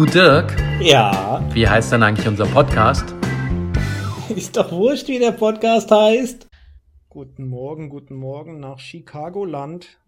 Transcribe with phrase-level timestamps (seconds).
[0.00, 3.04] Du Dirk, Ja, wie heißt denn eigentlich unser Podcast?
[4.34, 6.48] ist doch wurscht, wie der Podcast heißt.
[7.10, 9.98] Guten Morgen, guten Morgen nach Chicagoland.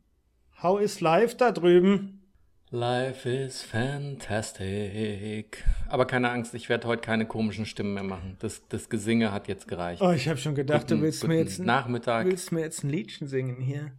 [0.63, 2.23] How is life da drüben?
[2.71, 5.63] Life is fantastic.
[5.91, 8.37] Aber keine Angst, ich werde heute keine komischen Stimmen mehr machen.
[8.39, 10.01] Das, das Gesinge hat jetzt gereicht.
[10.01, 12.25] Oh, ich habe schon gedacht, Guten- du willst mir jetzt ein, Nachmittag.
[12.25, 13.93] willst mir jetzt ein Liedchen singen hier.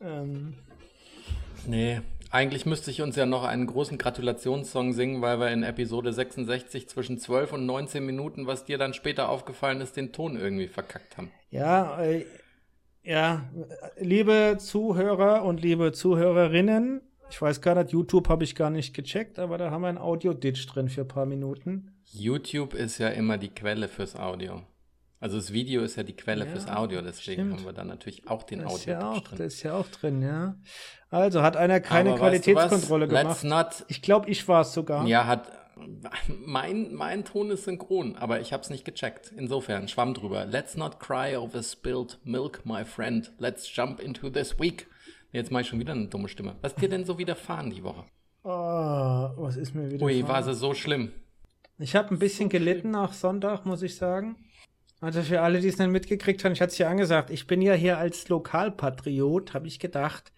[0.00, 0.54] Ähm,
[1.66, 2.00] Nee,
[2.30, 6.88] eigentlich müsste ich uns ja noch einen großen Gratulationssong singen, weil wir in Episode 66
[6.88, 11.16] zwischen 12 und 19 Minuten, was dir dann später aufgefallen ist, den Ton irgendwie verkackt
[11.16, 11.30] haben.
[11.50, 12.24] ja, äh,
[13.02, 13.48] ja,
[13.98, 19.38] liebe Zuhörer und liebe Zuhörerinnen, ich weiß gar nicht, YouTube habe ich gar nicht gecheckt,
[19.38, 21.94] aber da haben wir ein Audio-Ditch drin für ein paar Minuten.
[22.04, 24.62] YouTube ist ja immer die Quelle fürs Audio.
[25.20, 27.52] Also das Video ist ja die Quelle Ja, fürs Audio, deswegen stimmt.
[27.58, 29.38] haben wir dann natürlich auch den ist, ja Audio auch, drin.
[29.38, 30.54] das ist ja auch drin, ja.
[31.10, 32.52] Also hat einer keine Aber weißt du?
[32.52, 33.42] Qualitätskontrolle gemacht.
[33.44, 35.06] not Ich glaube, ich war es sogar.
[35.06, 35.50] Ja, hat.
[36.44, 39.32] Mein, mein Ton ist synchron, aber ich habe es nicht gecheckt.
[39.36, 40.44] Insofern, schwamm drüber.
[40.44, 43.30] Let's not cry over spilled milk, my friend.
[43.38, 44.88] Let's jump into this week.
[45.30, 46.56] Jetzt mache ich schon wieder eine dumme Stimme.
[46.62, 48.04] Was ist dir denn so widerfahren die Woche?
[48.42, 48.50] Oh,
[49.36, 50.04] was ist mir wieder?
[50.04, 51.12] Ui, war sie so schlimm.
[51.78, 54.36] Ich habe ein bisschen gelitten nach Sonntag, muss ich sagen.
[55.00, 57.62] Also für alle, die es nicht mitgekriegt haben, ich hatte es ja angesagt, ich bin
[57.62, 60.32] ja hier als Lokalpatriot, habe ich gedacht,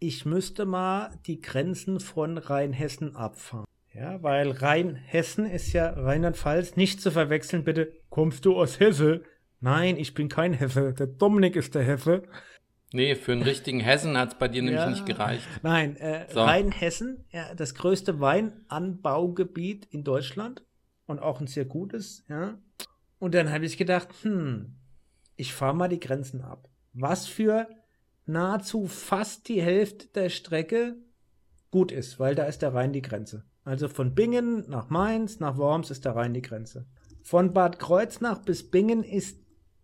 [0.00, 3.66] ich müsste mal die Grenzen von Rheinhessen abfahren.
[3.92, 9.22] Ja, weil Rheinhessen ist ja Rheinland-Pfalz, nicht zu verwechseln, bitte, kommst du aus Hesse?
[9.60, 12.24] Nein, ich bin kein Hesse, der Dominik ist der Hesse.
[12.92, 14.90] Nee, für einen richtigen Hessen hat es bei dir nämlich Ja.
[14.90, 15.46] nicht gereicht.
[15.62, 16.42] Nein, äh, So.
[16.42, 20.64] Rheinhessen, ja, das größte Weinanbaugebiet in Deutschland
[21.06, 22.58] und auch ein sehr gutes, ja.
[23.24, 24.74] Und dann habe ich gedacht, hm,
[25.34, 26.68] ich fahre mal die Grenzen ab.
[26.92, 27.66] Was für
[28.26, 30.96] nahezu fast die Hälfte der Strecke
[31.70, 33.46] gut ist, weil da ist der Rhein die Grenze.
[33.64, 36.84] Also von Bingen nach Mainz, nach Worms ist der Rhein die Grenze.
[37.22, 39.40] Von Bad Kreuznach bis Bingen ist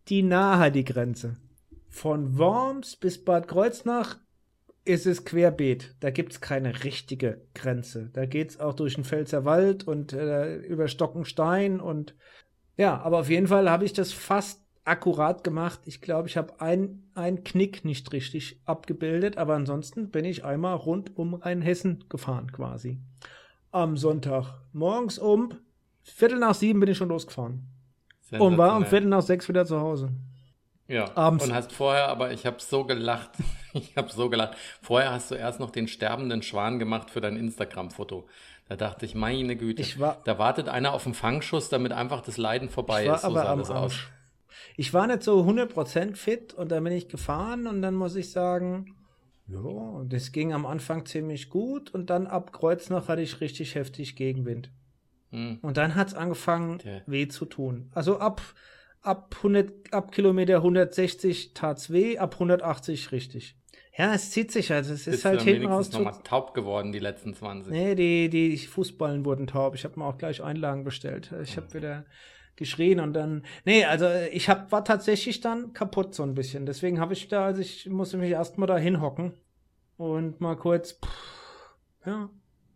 [0.08, 1.38] die Nahe die Grenze.
[1.88, 4.18] Von Worms bis Bad Kreuznach
[4.84, 5.96] ist es querbeet.
[6.00, 8.10] Da gibt es keine richtige Grenze.
[8.12, 12.14] Da geht es auch durch den Pfälzer Wald und äh, über Stockenstein und
[12.80, 15.80] ja, aber auf jeden Fall habe ich das fast akkurat gemacht.
[15.84, 20.76] Ich glaube, ich habe ein, ein Knick nicht richtig abgebildet, aber ansonsten bin ich einmal
[20.76, 22.98] rund um Rheinhessen gefahren quasi.
[23.70, 25.50] Am Sonntag morgens um
[26.02, 27.68] Viertel nach sieben bin ich schon losgefahren
[28.30, 28.86] und war um.
[28.86, 30.10] Viertel nach sechs wieder zu Hause.
[30.88, 31.44] Ja, Abends.
[31.44, 33.32] und hast vorher, aber ich habe so gelacht.
[33.72, 34.56] Ich habe so gelacht.
[34.82, 38.26] Vorher hast du erst noch den sterbenden Schwan gemacht für dein Instagram-Foto.
[38.70, 42.20] Da dachte ich, meine Güte, Ich war- da wartet einer auf einen Fangschuss, damit einfach
[42.20, 43.22] das Leiden vorbei ist.
[43.22, 43.94] So aber sah das aus.
[44.76, 48.30] Ich war nicht so 100% fit und dann bin ich gefahren und dann muss ich
[48.30, 48.94] sagen,
[49.48, 54.14] ja, das ging am Anfang ziemlich gut und dann ab Kreuznach hatte ich richtig heftig
[54.14, 54.70] Gegenwind.
[55.32, 55.58] Hm.
[55.62, 57.90] Und dann hat es angefangen, Der- weh zu tun.
[57.92, 58.40] Also ab,
[59.02, 63.56] ab, 100, ab Kilometer 160 tat's weh, ab 180 richtig.
[63.96, 64.94] Ja, es zieht sich also.
[64.94, 65.92] Es ist Bist halt hinten raus.
[65.92, 67.72] nochmal taub geworden, die letzten 20.
[67.72, 69.74] Nee, die, die Fußballen wurden taub.
[69.74, 71.32] Ich habe mir auch gleich Einlagen bestellt.
[71.42, 72.06] Ich habe wieder
[72.56, 73.44] geschrien und dann.
[73.64, 76.66] Nee, also ich hab, war tatsächlich dann kaputt so ein bisschen.
[76.66, 79.34] Deswegen habe ich da, also ich musste mich erstmal da hinhocken
[79.96, 80.92] und mal kurz.
[80.92, 81.74] Pff,
[82.06, 82.30] ja.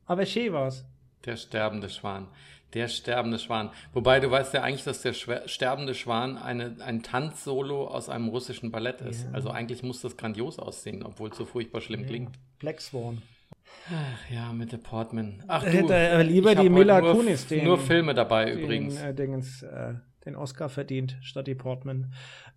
[0.07, 0.85] Aber schön war's.
[1.25, 2.29] Der sterbende Schwan.
[2.75, 3.71] Der sterbende Schwan.
[3.93, 8.29] Wobei du weißt ja eigentlich, dass der Schwer sterbende Schwan eine, ein Tanzsolo aus einem
[8.29, 9.25] russischen Ballett ist.
[9.25, 9.31] Ja.
[9.33, 12.37] Also eigentlich muss das grandios aussehen, obwohl es so furchtbar schlimm klingt.
[12.59, 13.23] Black Swan.
[13.91, 15.43] Ach ja, mit der Portman.
[15.47, 19.01] Ach du, Hätte er lieber die Mila nur, Kunis, den- nur Filme dabei Den, übrigens.
[19.01, 22.13] äh, Dingens, äh, den Oscar verdient statt die Portman.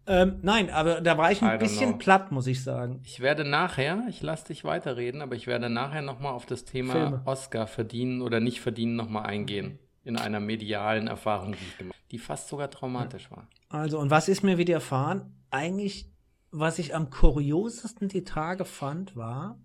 [0.07, 1.97] Ähm, nein, aber da war ich ein bisschen know.
[1.97, 3.01] platt, muss ich sagen.
[3.03, 6.93] Ich werde nachher, ich lasse dich weiterreden, aber ich werde nachher nochmal auf das Thema
[6.93, 7.21] Filme.
[7.25, 9.79] Oscar verdienen oder nicht verdienen nochmal eingehen.
[10.07, 13.47] In einer medialen Erfahrung, die ich gemacht habe, die fast sogar traumatisch war.
[13.69, 15.33] Also, und was ist mir widerfahren?
[15.51, 16.09] Eigentlich,
[16.51, 19.59] was ich am kuriosesten die Tage fand, war,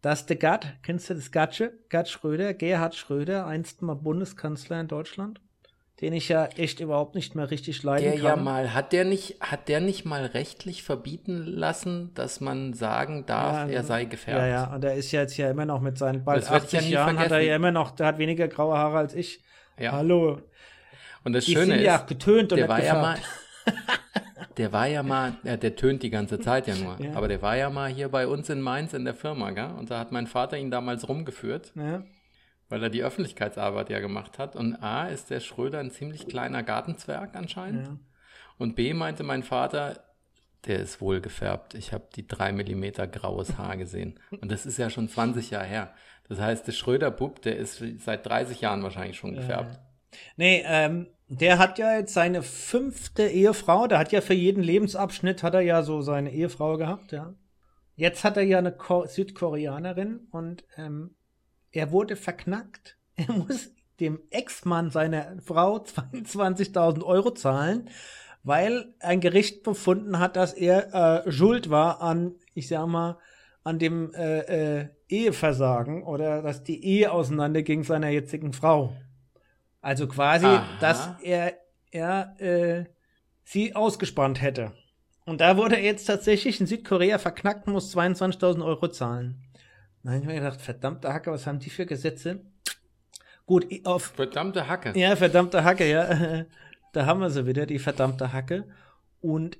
[0.00, 1.72] dass der Gatt, kennst du das Gatsche?
[1.88, 5.40] Gerd Schröder, Gerhard Schröder, einst mal Bundeskanzler in Deutschland,
[6.00, 8.24] den ich ja echt überhaupt nicht mehr richtig leiden Der kann.
[8.24, 13.26] ja mal, hat der nicht, hat der nicht mal rechtlich verbieten lassen, dass man sagen
[13.26, 14.44] darf, Ja, er sei gefährdet?
[14.44, 16.64] Ja, ja, und er ist ja jetzt ja immer noch mit seinen bald Das werd
[16.64, 17.48] ich ja 80 nie Jahren, hat er vergessen.
[17.48, 19.42] ja immer noch, der hat weniger graue Haare als ich.
[19.80, 19.92] Ja.
[19.92, 20.40] Hallo.
[21.24, 23.18] Und das Die Schöne sind ist, ja getönt und der war ja mal,
[24.56, 27.14] der war ja mal, ja, der tönt die ganze Zeit ja nur, Ja.
[27.14, 29.70] aber der war ja mal hier bei uns in Mainz in der Firma, gell?
[29.78, 32.02] Und da hat mein Vater ihn damals rumgeführt, Ja.
[32.68, 34.54] weil er die Öffentlichkeitsarbeit ja gemacht hat.
[34.56, 37.86] Und A, ist der Schröder ein ziemlich kleiner Gartenzwerg anscheinend.
[37.86, 37.96] Ja.
[38.58, 40.04] Und B, meinte mein Vater,
[40.66, 41.74] der ist wohl gefärbt.
[41.74, 44.20] Ich habe die drei Millimeter graues Haar gesehen.
[44.40, 45.94] Und das ist ja schon 20 Jahre her.
[46.28, 49.80] Das heißt, der Schröder-Bub, der ist seit 30 Jahren wahrscheinlich schon gefärbt.
[50.36, 53.86] Nee, ähm, der hat ja jetzt seine fünfte Ehefrau.
[53.86, 57.34] Der hat ja für jeden Lebensabschnitt hat er ja so seine Ehefrau gehabt, ja.
[57.96, 61.14] Jetzt hat er ja eine Ko Südkoreanerin und ähm,
[61.70, 62.96] er wurde verknackt.
[63.20, 63.70] Er muss
[64.00, 67.90] dem Ex-Mann seiner Frau 22.000 Euro zahlen,
[68.42, 73.18] weil ein Gericht befunden hat, dass er äh, schuld war an, ich sag mal,
[73.64, 78.96] an dem äh, äh, Eheversagen oder dass die Ehe auseinanderging seiner jetzigen Frau.
[79.82, 80.66] Also quasi, Aha.
[80.80, 81.54] dass er,
[81.90, 82.84] er äh,
[83.44, 84.72] sie ausgespannt hätte.
[85.26, 89.42] Und da wurde er jetzt tatsächlich in Südkorea verknackt und muss 22.000 Euro zahlen.
[90.02, 92.40] Da habe ich mir gedacht, verdammte Hacke, was haben die für Gesetze?
[93.44, 94.12] Gut, auf.
[94.16, 94.98] Verdammte Hacke.
[94.98, 96.44] Ja, verdammte Hacke, ja.
[96.92, 98.64] Da haben wir sie wieder, die verdammte Hacke.
[99.20, 99.58] Und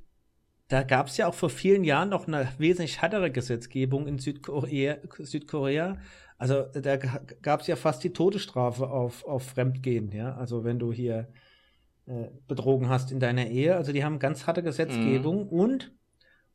[0.68, 4.98] da gab es ja auch vor vielen Jahren noch eine wesentlich härtere Gesetzgebung in Südkorea.
[5.18, 5.98] Südkorea.
[6.38, 10.34] Also da gab es ja fast die Todesstrafe auf, auf Fremdgehen, ja.
[10.36, 11.28] Also wenn du hier
[12.06, 13.76] äh, betrogen hast in deiner Ehe.
[13.76, 15.48] Also die haben ganz harte Gesetzgebung mhm.
[15.48, 15.92] und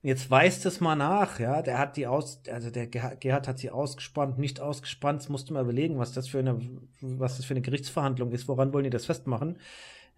[0.06, 1.64] Jetzt weist es mal nach, ja.
[1.64, 5.22] Der hat die aus, also der Gerhard hat sie ausgespannt, nicht ausgespannt.
[5.22, 6.62] Das musste mal überlegen, was das für eine,
[7.02, 8.48] was das für eine Gerichtsverhandlung ist.
[8.48, 9.58] Woran wollen die das festmachen?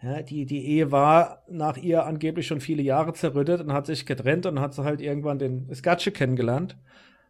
[0.04, 4.06] Ja, die, die Ehe war nach ihr angeblich schon viele Jahre zerrüttet und hat sich
[4.06, 6.76] getrennt und hat sie halt irgendwann den Skatsche kennengelernt.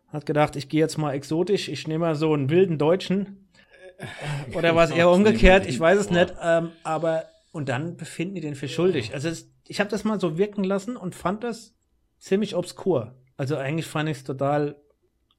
[0.07, 3.49] Hat gedacht, ich gehe jetzt mal exotisch, ich nehme mal so einen wilden Deutschen.
[4.55, 5.67] Oder war es eher umgekehrt?
[5.67, 6.33] Ich weiß es nicht.
[6.41, 9.13] Ähm, aber, und dann befinden die den für schuldig.
[9.13, 11.76] Also, es, ich habe das mal so wirken lassen und fand das
[12.17, 13.15] ziemlich obskur.
[13.37, 14.75] Also eigentlich fand ich es total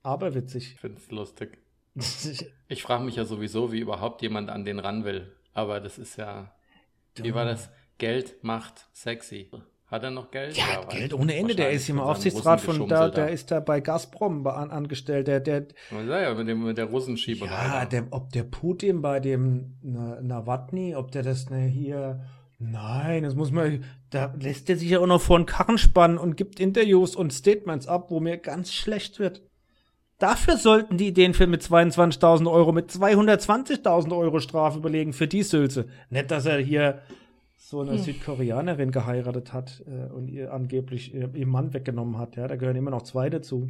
[0.02, 0.74] aberwitzig.
[0.74, 1.58] Ich finde es lustig.
[2.68, 5.34] ich frage mich ja sowieso, wie überhaupt jemand an den ran will.
[5.52, 6.52] Aber das ist ja.
[7.16, 7.70] Wie war das?
[7.98, 9.50] Geld macht sexy.
[9.86, 10.56] Hat er noch Geld?
[10.56, 11.56] Ja, ja Geld ohne Ende.
[11.56, 15.26] Der ist im Aufsichtsrat von da, der ist da bei Gazprom an, angestellt.
[15.26, 17.46] Der, der, ja, ja, mit, dem, mit der Russenschieber.
[17.46, 22.22] Ja, der, ob der Putin bei dem Nawatny, ob der das ne, hier
[22.58, 26.18] Nein, das muss man, da lässt er sich ja auch noch vor den Karren spannen
[26.18, 29.42] und gibt Interviews und Statements ab, wo mir ganz schlecht wird.
[30.18, 35.44] Dafür sollten die den Film mit 22.000 Euro mit 220.000 Euro Strafe belegen für die
[35.44, 35.86] Sülze.
[36.10, 37.02] Nicht, dass er hier
[37.56, 37.98] so eine hm.
[37.98, 42.34] Südkoreanerin geheiratet hat äh, und ihr angeblich ihr, ihr Mann weggenommen hat.
[42.34, 43.68] Ja, da gehören immer noch zwei dazu.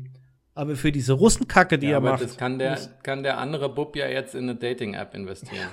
[0.54, 2.22] Aber für diese Russenkacke, die ja, er aber macht.
[2.22, 5.68] Das kann der, kann der andere Bub ja jetzt in eine Dating-App investieren.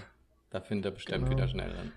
[0.49, 1.31] Da findet er bestimmt genau.
[1.31, 1.91] wieder schnell dann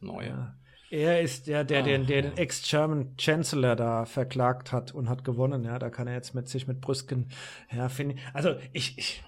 [0.00, 0.28] neue.
[0.28, 0.54] Ja.
[0.90, 5.62] Er ist der, der, der, der den Ex-German Chancellor da verklagt hat und hat gewonnen.
[5.62, 7.28] Ja, da kann er jetzt mit sich mit Brüsken,
[7.72, 8.20] ja, finde ich.
[8.32, 9.22] Also ich, ich,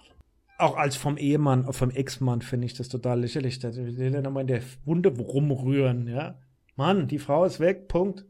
[0.58, 3.60] auch als vom Ehemann, vom Ex-Mann finde ich das total lächerlich.
[3.60, 6.36] Da will er nochmal in der Wunde rumrühren, ja.
[6.74, 8.24] Mann, die Frau ist weg, Punkt.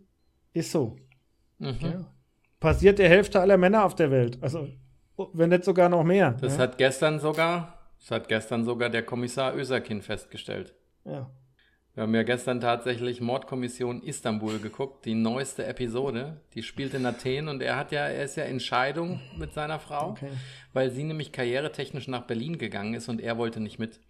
[0.52, 0.96] Ist so.
[1.58, 1.78] Mhm.
[1.80, 2.06] Ja.
[2.60, 4.38] Passiert der Hälfte aller Männer auf der Welt.
[4.42, 4.68] Also,
[5.32, 6.32] wenn nicht sogar noch mehr.
[6.32, 6.64] Das ja.
[6.64, 10.74] hat gestern sogar, das hat gestern sogar der Kommissar Öserkin festgestellt.
[11.04, 11.30] Ja.
[11.94, 16.40] Wir haben ja gestern tatsächlich Mordkommission Istanbul geguckt, die neueste Episode.
[16.54, 19.78] Die spielt in Athen und er hat ja, er ist ja in Scheidung mit seiner
[19.78, 20.30] Frau, okay.
[20.72, 24.00] weil sie nämlich karrieretechnisch nach Berlin gegangen ist und er wollte nicht mit.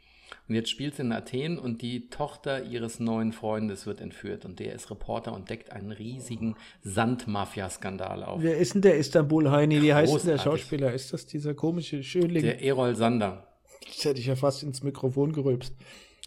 [0.49, 4.61] Und jetzt spielt sie in Athen und die Tochter ihres neuen Freundes wird entführt und
[4.61, 8.43] der ist Reporter und deckt einen riesigen Sandmafia-Skandal auf.
[8.43, 9.83] Wer ist denn der Istanbul-Heini?
[9.83, 10.93] Wie heißt denn der Schauspieler?
[10.93, 12.43] Ist das dieser komische Schönling?
[12.43, 13.49] Der Erol Sander.
[13.85, 15.75] Das hätte ich ja fast ins Mikrofon gerülpst.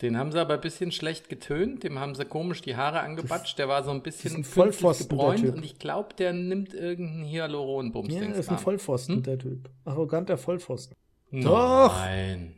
[0.02, 3.58] Den haben sie aber ein bisschen schlecht getönt, dem haben sie komisch die Haare angebatscht,
[3.58, 8.14] der war so ein bisschen Vollpfosten, gebräunt und ich glaube, der nimmt irgendeinen Hyaluron-Bums.
[8.14, 9.24] Ja, der ist ein Vollpfosten, hm?
[9.24, 9.70] der Typ.
[9.86, 10.98] Arroganter Vollpfosten.
[11.32, 11.96] Doch!
[11.98, 12.56] Nein.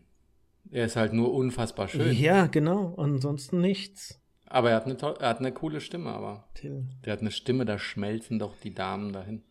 [0.71, 2.11] Er ist halt nur unfassbar schön.
[2.13, 2.95] Ja, genau.
[2.97, 4.19] Ansonsten nichts.
[4.47, 6.49] Aber er hat eine, er hat eine coole Stimme, aber.
[6.55, 6.89] Till.
[7.05, 9.43] Der hat eine Stimme, da schmelzen doch die Damen dahin.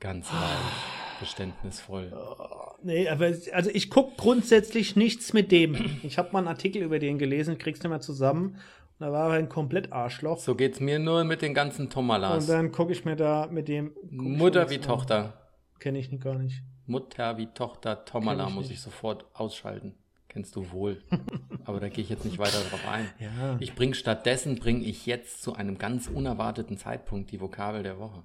[0.00, 2.12] Ganz leicht verständnisvoll.
[2.14, 5.98] Oh, nee, aber also ich gucke grundsätzlich nichts mit dem.
[6.02, 8.56] Ich habe mal einen Artikel über den gelesen, kriegst du mal zusammen.
[8.98, 10.38] Da war er ein komplett Arschloch.
[10.38, 12.44] So geht's mir nur mit den ganzen Tomalas.
[12.44, 13.92] Und dann gucke ich mir da mit dem.
[14.10, 15.34] Mutter wie Tochter.
[15.78, 16.62] Kenne ich gar nicht.
[16.86, 18.78] Mutter wie Tochter Tomala muss nicht.
[18.78, 19.94] ich sofort ausschalten.
[20.28, 21.02] Kennst du wohl.
[21.64, 23.08] Aber da gehe ich jetzt nicht weiter drauf ein.
[23.18, 23.56] Ja.
[23.60, 28.24] Ich bringe stattdessen, bringe ich jetzt zu einem ganz unerwarteten Zeitpunkt die Vokabel der Woche.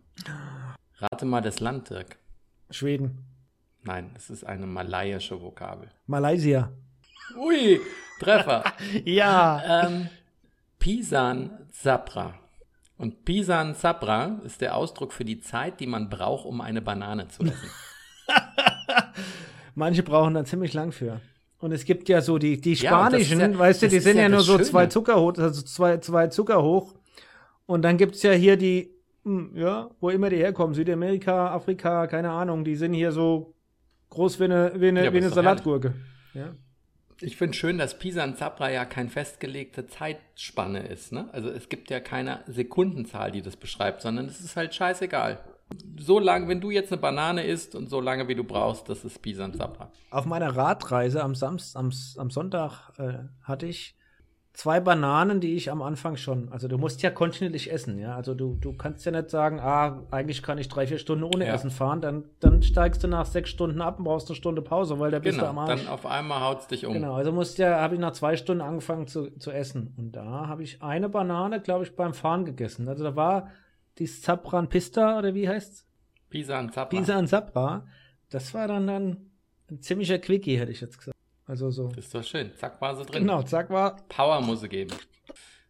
[0.97, 2.17] Rate mal das Land, Dirk.
[2.69, 3.25] Schweden.
[3.83, 5.89] Nein, es ist eine malaiische Vokabel.
[6.07, 6.71] Malaysia.
[7.37, 7.79] Ui,
[8.19, 8.63] Treffer.
[9.05, 9.85] ja.
[9.85, 10.09] Ähm,
[10.79, 12.33] Pisan Zapra.
[12.97, 17.27] Und Pisan Zapra ist der Ausdruck für die Zeit, die man braucht, um eine Banane
[17.27, 17.69] zu essen.
[19.75, 21.19] Manche brauchen da ziemlich lang für.
[21.59, 24.29] Und es gibt ja so die, die spanischen, ja, ja, weißt du, die sind ja,
[24.29, 26.93] nur so zwei Zucker hoch, also zwei, zwei Zucker hoch.
[27.65, 28.91] Und dann gibt es ja hier die
[29.25, 33.53] ja, wo immer die herkommen, Südamerika, Afrika, keine Ahnung, die sind hier so
[34.09, 35.93] groß wie eine, wie eine, Ja, wie eine Salatgurke.
[36.33, 36.53] Ja.
[37.21, 41.13] Ich finde schön, dass Pisan Zapra ja keine festgelegte Zeitspanne ist.
[41.13, 41.29] Ne?
[41.31, 45.39] Also es gibt ja keine Sekundenzahl, die das beschreibt, sondern es ist halt scheißegal.
[45.97, 49.05] So lange, wenn du jetzt eine Banane isst und so lange wie du brauchst, das
[49.05, 49.91] ist Pisan Zapra.
[50.09, 53.95] Auf meiner Radreise am, Samst, am, am Sonntag äh, hatte ich
[54.53, 58.15] zwei Bananen, die ich am Anfang schon, also du musst ja kontinuierlich essen, ja.
[58.15, 61.47] Also du, du kannst ja nicht sagen, ah, eigentlich kann ich drei, vier Stunden ohne
[61.47, 61.53] Ja.
[61.55, 64.99] Essen fahren, dann, dann steigst du nach sechs Stunden ab und brauchst eine Stunde Pause,
[64.99, 65.81] weil da bist du Genau, am Arsch.
[65.83, 66.93] dann auf einmal haut's dich um.
[66.93, 69.93] Genau, also musste ja, habe ich nach zwei Stunden angefangen zu, zu essen.
[69.97, 72.87] Und da habe ich eine Banane, glaube ich, beim Fahren gegessen.
[72.87, 73.49] Also da war
[73.97, 75.87] die Zapran Pista oder wie heißt's?
[76.29, 76.85] Pisan Zapra.
[76.99, 77.85] Pisa und Zapra.
[78.29, 79.17] Das war dann, dann
[79.71, 81.17] ein ziemlicher Quickie, hätte ich jetzt gesagt.
[81.45, 81.89] Also so.
[81.89, 82.51] Das ist doch schön.
[82.55, 83.23] Zack, war sie drin.
[83.23, 83.97] Genau, zack war.
[84.07, 84.95] Power muss sie geben.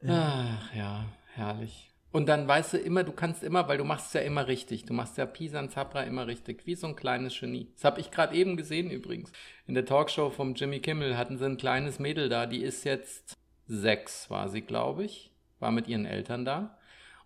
[0.07, 1.93] Ach ja, herrlich.
[2.11, 4.85] Und dann weißt du immer, du kannst immer, weil du machst es ja immer richtig.
[4.85, 7.71] Du machst ja Pisan Zapra immer richtig, wie so ein kleines Genie.
[7.73, 9.31] Das habe ich gerade eben gesehen übrigens.
[9.65, 13.35] In der Talkshow vom Jimmy Kimmel hatten sie ein kleines Mädel da, die ist jetzt
[13.65, 16.77] sechs, war sie, glaube ich, war mit ihren Eltern da.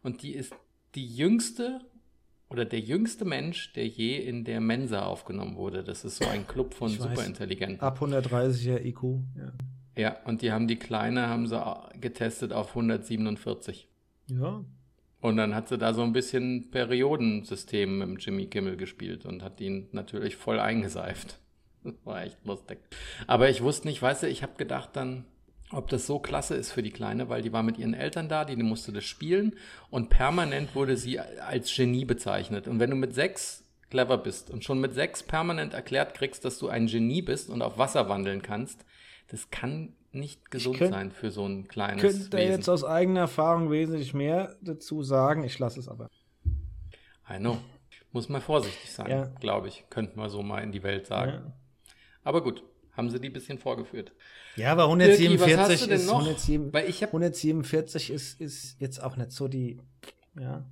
[0.03, 0.55] Und die ist
[0.95, 1.81] die jüngste
[2.49, 5.83] oder der jüngste Mensch, der je in der Mensa aufgenommen wurde.
[5.83, 7.09] Das ist so ein Club von Ich weiß.
[7.09, 7.81] Superintelligenten.
[7.81, 9.03] Ab 130er IQ.
[9.35, 9.53] Ja.
[9.97, 11.59] Ja, und die haben die Kleine haben sie
[11.99, 13.87] getestet auf 147.
[14.27, 14.63] ja.
[15.19, 19.59] Und dann hat sie da so ein bisschen Periodensystem mit Jimmy Kimmel gespielt und hat
[19.59, 21.39] ihn natürlich voll eingeseift.
[21.83, 22.77] Das war echt lustig.
[23.25, 25.25] Aber ich wusste nicht, weißt du, ich habe gedacht dann,
[25.71, 28.45] ob das so klasse ist für die Kleine, weil die war mit ihren Eltern da,
[28.45, 29.55] die, musste das spielen
[29.89, 32.67] und permanent wurde sie als Genie bezeichnet.
[32.67, 36.57] Und wenn du mit sechs clever bist und schon mit sechs permanent erklärt kriegst, dass
[36.59, 38.85] du ein Genie bist und auf Wasser wandeln kannst,
[39.29, 42.51] das kann nicht gesund könnt- sein für so ein kleines Könnte da Wesen.
[42.51, 45.43] jetzt aus eigener Erfahrung wesentlich mehr dazu sagen.
[45.43, 46.09] Ich lasse es aber.
[47.29, 47.57] I know.
[48.13, 49.23] Muss man vorsichtig sein, Ja.
[49.41, 49.83] glaube ich.
[49.89, 51.31] Könnten wir so mal in die Welt sagen.
[51.31, 51.53] Ja.
[52.23, 52.63] Aber gut,
[52.97, 54.11] haben sie die bisschen vorgeführt.
[54.55, 56.19] Ja, aber Dirki, 147 was hast du denn ist noch?
[56.19, 59.79] 107, Weil ich habe 147 ist, ist jetzt auch nicht so die,
[60.39, 60.65] ja,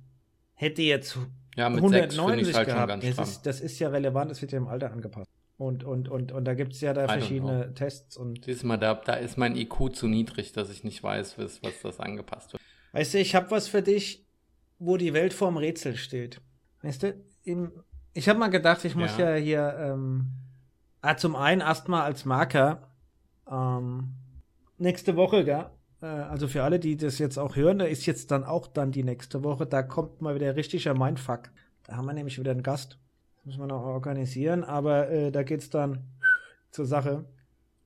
[0.54, 1.16] hätte jetzt
[1.56, 3.18] ja mit sechs finde 190 ich halt schon gehabt.
[3.18, 5.30] das, ist, das ist ja relevant, das wird ja im Alter angepasst.
[5.58, 8.94] Und, und, und, und da gibt es ja da verschiedene Tests und Siehst mal, da,
[8.94, 12.62] da ist mein IQ zu niedrig, dass ich nicht weiß, was, was das angepasst wird.
[12.92, 14.26] Weißt du, ich habe was für dich,
[14.78, 16.42] wo die Welt vorm Rätsel steht.
[16.82, 17.14] Weißt du,
[17.44, 17.72] im,
[18.12, 19.42] ich habe mal gedacht, ich muss ja, Ja.
[19.42, 20.26] hier, ähm,
[21.06, 22.90] ah, zum einen erstmal als Marker,
[23.50, 24.14] ähm,
[24.78, 25.66] nächste Woche, gell?
[26.02, 28.92] Äh, also für alle, die das jetzt auch hören, da ist jetzt dann auch dann
[28.92, 31.50] die nächste Woche, da kommt mal wieder richtiger Mindfuck.
[31.84, 32.98] Da haben wir nämlich wieder einen Gast.
[33.36, 36.04] Das müssen wir noch organisieren, aber äh, da geht's dann
[36.70, 37.24] zur Sache.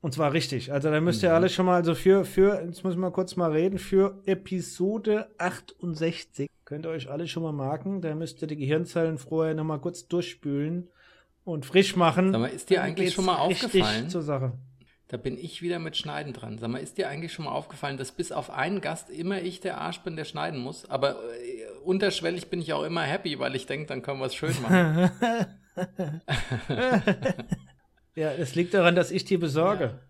[0.01, 0.73] Und zwar richtig.
[0.73, 1.35] Also da müsst ihr Mhm.
[1.35, 6.49] alle schon mal, also für, für, jetzt müssen wir kurz mal reden, für Episode 68
[6.65, 8.01] könnt ihr euch alle schon mal marken.
[8.01, 10.89] Da müsst ihr die Gehirnzellen vorher nochmal kurz durchspülen
[11.53, 12.33] und frisch machen.
[12.33, 14.09] Sag mal, ist dir eigentlich schon mal aufgefallen?
[14.09, 14.53] zur Sache.
[15.09, 16.59] Da bin ich wieder mit Schneiden dran.
[16.59, 19.61] Sag mal, ist dir eigentlich schon mal aufgefallen, dass bis auf einen Gast immer ich
[19.61, 20.89] der Arsch bin, der schneiden muss?
[20.89, 24.35] Aber äh, unterschwellig bin ich auch immer happy, weil ich denke, dann können wir es
[24.35, 25.11] schön machen.
[28.17, 30.01] Ja, es liegt daran, dass ich die besorge.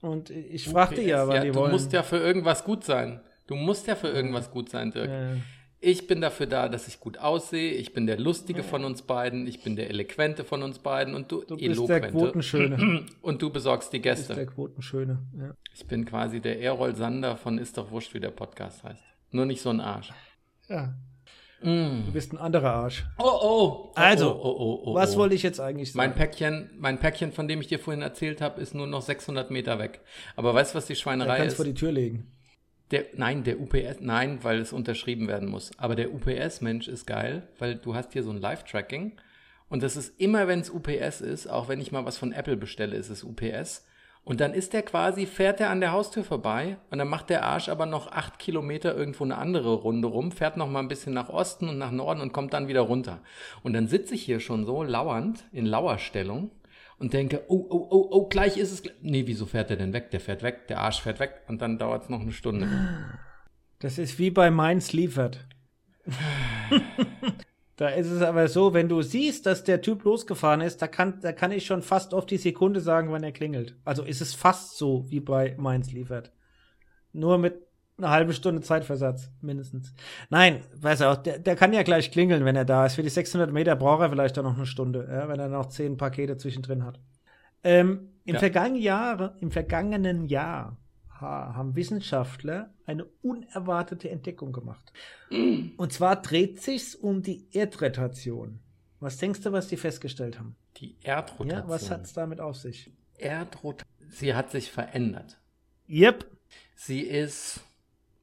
[0.00, 1.72] Und ich fragte ja, weil die du wollen.
[1.72, 3.20] musst ja für irgendwas gut sein.
[3.48, 5.10] Du musst ja für irgendwas gut sein, Dirk.
[5.10, 5.36] äh,
[5.82, 7.72] Ich bin dafür da, dass ich gut aussehe.
[7.72, 9.46] Ich bin der Lustige von uns beiden.
[9.46, 11.14] Ich bin der Eloquente von uns beiden.
[11.14, 13.06] Und du, du bist der Quotenschöne.
[13.22, 14.46] Und du besorgst die Du bist der Gäste.
[14.54, 15.18] Quotenschöne.
[15.38, 15.54] Ja.
[15.74, 19.02] Ich bin quasi der Errol Sander von Ist doch wurscht, wie der Podcast heißt.
[19.30, 20.12] Nur nicht so ein Arsch.
[20.68, 20.94] ja,
[21.62, 22.06] Mm.
[22.06, 23.04] du bist ein anderer Arsch.
[23.18, 23.92] Oh, oh.
[23.94, 25.18] Also, oh, oh, oh, oh, Was oh.
[25.18, 26.18] wollte ich jetzt eigentlich Mein sagen?
[26.18, 29.78] Päckchen, mein Päckchen, von dem ich dir vorhin erzählt habe, ist nur noch 600 Meter
[29.78, 30.00] weg.
[30.36, 31.56] Aber weißt du, was die Schweinerei kannst ist?
[31.56, 32.32] vor die Tür legen.
[32.90, 35.70] Der, nein, der UPS, nein, weil es unterschrieben werden muss.
[35.78, 39.12] Aber der UPS-Mensch ist geil, weil du hast hier so ein Live-Tracking.
[39.68, 42.56] Und das ist immer, wenn es UPS ist, auch wenn ich mal was von Apple
[42.56, 43.86] bestelle, ist es UPS.
[44.24, 47.44] Und dann ist der quasi, fährt er an der Haustür vorbei und dann macht der
[47.44, 51.14] Arsch aber noch acht Kilometer irgendwo eine andere Runde rum, fährt noch mal ein bisschen
[51.14, 53.20] nach Osten und nach Norden und kommt dann wieder runter.
[53.62, 56.50] Und dann sitze ich hier schon so lauernd, in Lauerstellung
[57.00, 58.82] und denke, oh, oh, oh, oh, gleich ist es.
[59.00, 60.10] Nee, wieso fährt der denn weg?
[60.10, 62.68] Der fährt weg, der Arsch fährt weg und dann dauert es noch eine Stunde.
[63.78, 65.46] Das ist wie bei Mainz liefert.
[67.76, 71.20] da ist es aber so, wenn du siehst, dass der Typ losgefahren ist, da kann,
[71.22, 73.76] da kann ich schon fast auf die Sekunde sagen, wann er klingelt.
[73.86, 76.32] Also ist es fast so wie bei Mainz liefert.
[77.12, 77.66] Nur mit
[78.02, 79.94] einer halben Stunde Zeitversatz, mindestens.
[80.28, 82.94] Nein, weiß auch, der, der kann ja gleich klingeln, wenn er da ist.
[82.94, 85.66] Für die 600 Meter braucht er vielleicht auch noch eine Stunde, ja, wenn er noch
[85.66, 87.00] zehn Pakete zwischendrin hat.
[87.62, 88.40] Ähm, im, Ja.
[88.40, 90.76] vergangenen Jahr, Im vergangenen Jahr
[91.20, 94.90] haben Wissenschaftler eine unerwartete Entdeckung gemacht.
[95.30, 95.72] Mm.
[95.76, 98.60] Und zwar dreht sich's um die Erdrotation.
[99.00, 100.56] Was denkst du, was die festgestellt haben?
[100.78, 101.50] Die Erdrotation.
[101.50, 102.90] Ja, was hat's damit auf sich?
[103.18, 103.86] Erdrotation.
[104.08, 105.38] Sie hat sich verändert.
[105.88, 106.24] Yep.
[106.74, 107.60] Sie ist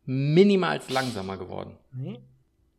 [0.08, 1.78] minimal langsamer geworden.
[1.92, 2.20] Nee.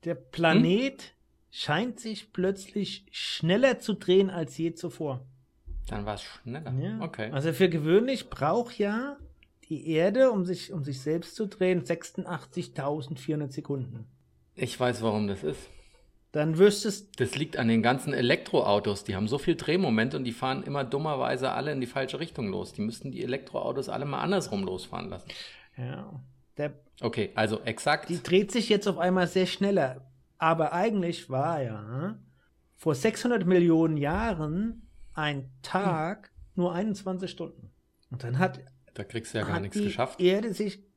[0.05, 1.09] Der Planet hm?
[1.51, 5.25] scheint sich plötzlich schneller zu drehen als je zuvor.
[5.87, 6.73] Dann war es schneller.
[6.81, 7.01] Ja.
[7.01, 7.31] Okay.
[7.31, 9.17] Also für gewöhnlich braucht ja
[9.69, 14.07] die Erde, um sich, um sich selbst zu drehen, 86.400 Sekunden.
[14.55, 15.69] Ich weiß, warum das ist.
[16.33, 19.05] Dann wüsstest Das liegt an den ganzen Elektroautos.
[19.05, 22.49] Die haben so viel Drehmoment und die fahren immer dummerweise alle in die falsche Richtung
[22.49, 22.73] los.
[22.73, 25.29] Die müssten die Elektroautos alle mal andersrum losfahren lassen.
[25.77, 26.21] Ja.
[26.59, 28.09] Der, okay, also exakt.
[28.09, 30.11] Die dreht sich jetzt auf einmal sehr schneller.
[30.39, 32.19] Aber eigentlich war ja
[32.77, 37.71] vor 600 Millionen Jahren ein Tag nur 21 Stunden.
[38.11, 38.61] Und dann hat.
[38.95, 40.21] Da kriegst du ja gar nichts die geschafft.
[40.21, 40.83] Erde sich.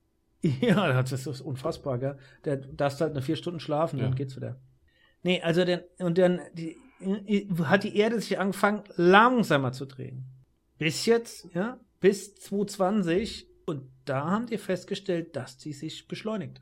[0.60, 2.18] Ja, das ist unfassbar, gell?
[2.46, 4.06] Der darfst halt nur vier Stunden schlafen, ja.
[4.06, 4.60] dann geht's wieder.
[5.22, 6.77] Nee, also dann, und dann die,
[7.63, 10.25] hat die Erde sich angefangen, langsamer zu drehen.
[10.80, 13.50] Bis jetzt, ja, bis 2020.
[13.71, 16.61] Und da haben die festgestellt, dass sie sich beschleunigt.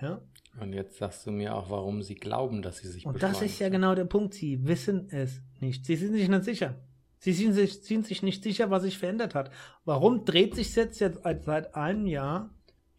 [0.00, 0.20] Ja.
[0.60, 3.60] Und jetzt sagst du mir auch, warum sie glauben, dass sie sich Und das ist
[3.60, 4.34] ja genau der Punkt.
[4.34, 5.86] Sie wissen es nicht.
[5.86, 6.74] Sie sind sich nicht sicher.
[7.18, 9.52] Sie sind sich, sind sich nicht sicher, was sich verändert hat.
[9.84, 12.50] Warum dreht sich jetzt, jetzt seit einem Jahr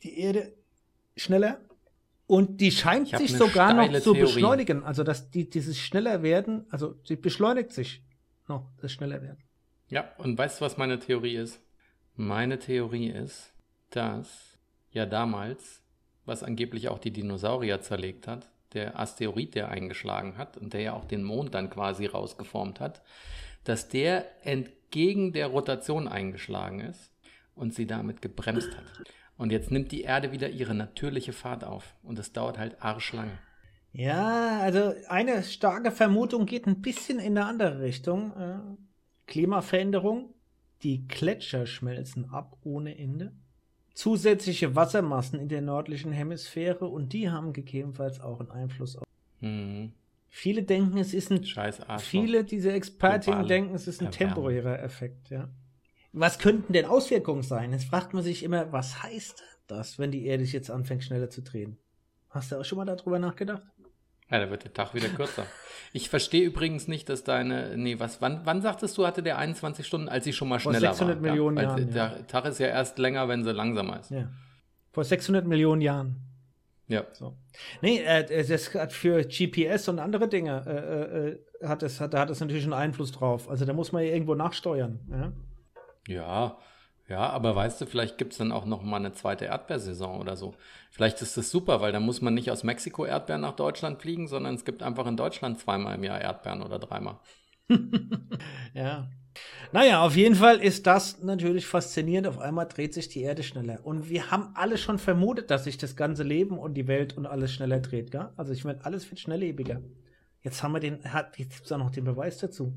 [0.03, 0.53] die Erde
[1.17, 1.60] schneller?
[2.25, 4.22] Und die scheint sich sogar noch zu Theorie.
[4.22, 4.84] beschleunigen.
[4.86, 8.01] Also, dass die, dieses schneller werden, also sie beschleunigt sich
[8.48, 9.43] noch, das schneller werden.
[9.89, 11.60] Ja, und weißt du, was meine Theorie ist?
[12.22, 13.51] Meine Theorie ist,
[13.90, 14.56] dass
[14.92, 15.82] ja damals
[16.24, 20.94] was angeblich auch die Dinosaurier zerlegt hat, der Asteroid, der eingeschlagen hat und der ja
[20.94, 23.01] auch den Mond dann quasi rausgeformt hat,
[23.63, 27.12] dass der entgegen der Rotation eingeschlagen ist
[27.56, 28.86] und sie damit gebremst hat.
[29.36, 33.40] Und jetzt nimmt die Erde wieder ihre natürliche Fahrt auf und es dauert halt arschlange.
[33.94, 38.32] Ja, also eine starke Vermutung geht ein bisschen in eine andere Richtung.
[38.38, 38.60] Äh,
[39.25, 40.36] Klimaveränderung.
[40.84, 43.34] Die Gletscher schmelzen ab ohne Ende
[43.94, 49.03] zusätzliche Wassermassen in der nördlichen Hemisphäre und die haben gegebenenfalls auch einen Einfluss auf.
[49.42, 49.92] Mhm.
[50.27, 51.44] Viele denken, es ist ein.
[51.44, 55.50] Scheiß Viele dieser Expertinnen denken, es ist ein temporärer Effekt, ja.
[56.14, 57.72] Was könnten denn Auswirkungen sein?
[57.72, 61.29] Jetzt fragt man sich immer, was heißt das, wenn die Erde sich jetzt anfängt, schneller
[61.29, 61.77] zu drehen?
[62.29, 63.64] Hast du auch schon mal darüber nachgedacht?
[64.31, 65.46] Ja, da wird der Tag wieder kürzer.
[65.94, 69.85] Ich verstehe übrigens nicht, dass deine, nee, was, wann, wann sagtest du, hatte der 21
[69.85, 71.29] Stunden, als sie schon mal schneller Vor 600 war?
[71.29, 71.91] Millionen ja, Jahren.
[71.91, 72.24] Der ja.
[72.27, 74.09] Tag ist ja erst länger, wenn sie langsamer ist.
[74.09, 74.29] Ja.
[74.94, 76.15] Vor 600 Millionen Jahren.
[76.87, 77.05] Ja.
[77.11, 77.35] So.
[77.81, 82.20] Nee, äh, das hat für GPS und andere Dinge, äh, äh, hat es, hat, da
[82.20, 83.50] hat es natürlich einen Einfluss drauf.
[83.50, 85.00] Also da muss man ja irgendwo nachsteuern.
[85.09, 85.33] Ja,
[86.07, 86.57] ja
[87.12, 90.38] ja, aber weißt du, vielleicht gibt es dann auch noch mal eine zweite Erdbeersaison oder
[90.38, 90.56] so.
[90.92, 94.30] Vielleicht ist das super, weil dann muss man nicht aus Mexiko Erdbeeren nach Deutschland fliegen,
[94.30, 97.20] sondern es gibt einfach in Deutschland zweimal im Jahr Erdbeeren oder dreimal.
[98.74, 99.10] ja.
[99.74, 102.28] Naja, auf jeden Fall ist das natürlich faszinierend.
[102.28, 103.86] Auf einmal dreht sich die Erde schneller.
[103.86, 107.26] Und wir haben alle schon vermutet, dass sich das ganze Leben und die Welt und
[107.26, 108.12] alles schneller dreht.
[108.12, 108.30] Gell?
[108.38, 109.82] Also ich meine, alles wird schnelllebiger.
[110.44, 112.74] Jetzt haben wir den, hat, jetzt gibt es auch noch den Beweis dazu.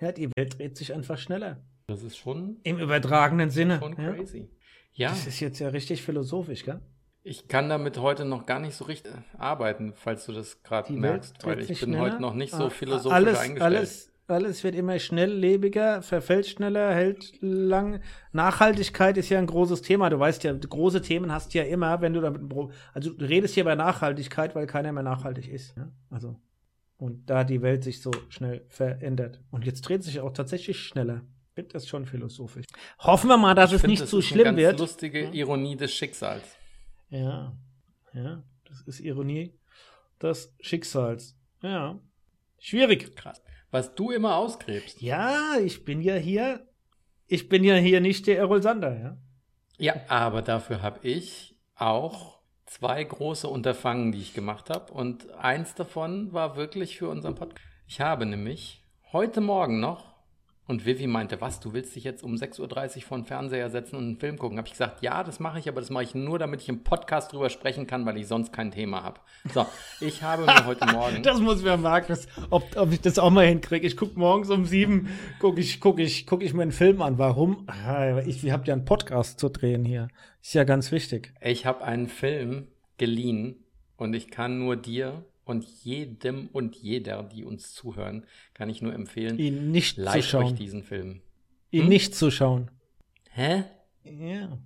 [0.00, 1.62] Ja, die Welt dreht sich einfach schneller.
[1.86, 2.58] Das ist schon.
[2.62, 3.78] Im übertragenen Sinne.
[3.78, 4.48] Schon crazy.
[4.92, 5.10] Ja.
[5.10, 6.80] Das ist jetzt ja richtig philosophisch, gell?
[7.22, 11.44] Ich kann damit heute noch gar nicht so richtig arbeiten, falls du das gerade merkst,
[11.44, 12.00] weil ich bin schneller.
[12.00, 13.76] heute noch nicht so ah, philosophisch alles, eingestellt.
[13.76, 18.00] Alles, alles wird immer schnelllebiger, verfällt schneller, hält lang.
[18.32, 20.10] Nachhaltigkeit ist ja ein großes Thema.
[20.10, 22.42] Du weißt ja, große Themen hast du ja immer, wenn du damit.
[22.92, 25.76] Also du redest hier bei Nachhaltigkeit, weil keiner mehr nachhaltig ist.
[25.76, 25.90] Ja?
[26.10, 26.36] Also.
[26.98, 29.40] Und da die Welt sich so schnell verändert.
[29.50, 31.22] Und jetzt dreht sich auch tatsächlich schneller
[31.54, 32.66] finde das schon philosophisch.
[32.98, 34.80] Hoffen wir mal, dass ich es find, nicht das zu schlimm eine ganz wird.
[34.80, 36.56] lustige Ironie des Schicksals.
[37.08, 37.56] Ja,
[38.12, 39.58] ja, das ist Ironie
[40.20, 41.36] des Schicksals.
[41.62, 42.00] Ja,
[42.58, 43.14] schwierig.
[43.16, 43.42] Krass.
[43.70, 45.00] Was du immer ausgräbst.
[45.00, 46.68] Ja, ich bin ja hier,
[47.26, 49.18] ich bin ja hier nicht der Errol Sander, ja.
[49.78, 54.92] Ja, aber dafür habe ich auch zwei große Unterfangen, die ich gemacht habe.
[54.92, 57.66] Und eins davon war wirklich für unseren Podcast.
[57.86, 60.13] Ich habe nämlich heute Morgen noch
[60.66, 63.96] und Vivi meinte, was, du willst dich jetzt um 6.30 Uhr vor den Fernseher setzen
[63.96, 64.56] und einen Film gucken?
[64.56, 66.82] Habe ich gesagt, ja, das mache ich, aber das mache ich nur, damit ich im
[66.82, 69.20] Podcast drüber sprechen kann, weil ich sonst kein Thema habe.
[69.52, 69.66] So,
[70.00, 71.22] ich habe mir heute Morgen...
[71.22, 73.86] Das muss mir Markus, ob, ob ich das auch mal hinkriege.
[73.86, 77.18] Ich gucke morgens um sieben, gucke ich, guck ich, guck ich mir einen Film an.
[77.18, 77.66] Warum?
[78.26, 80.08] Ich, ich habe ja einen Podcast zu drehen hier.
[80.40, 81.34] Ist ja ganz wichtig.
[81.42, 83.64] Ich habe einen Film geliehen
[83.96, 88.94] und ich kann nur dir und jedem und jeder, die uns zuhören, kann ich nur
[88.94, 90.44] empfehlen, ihn nicht zu schauen.
[90.44, 91.20] euch diesen Film.
[91.70, 91.88] Ihn hm?
[91.88, 92.70] nicht zu schauen.
[93.30, 93.64] Hä?
[94.04, 94.58] Ja.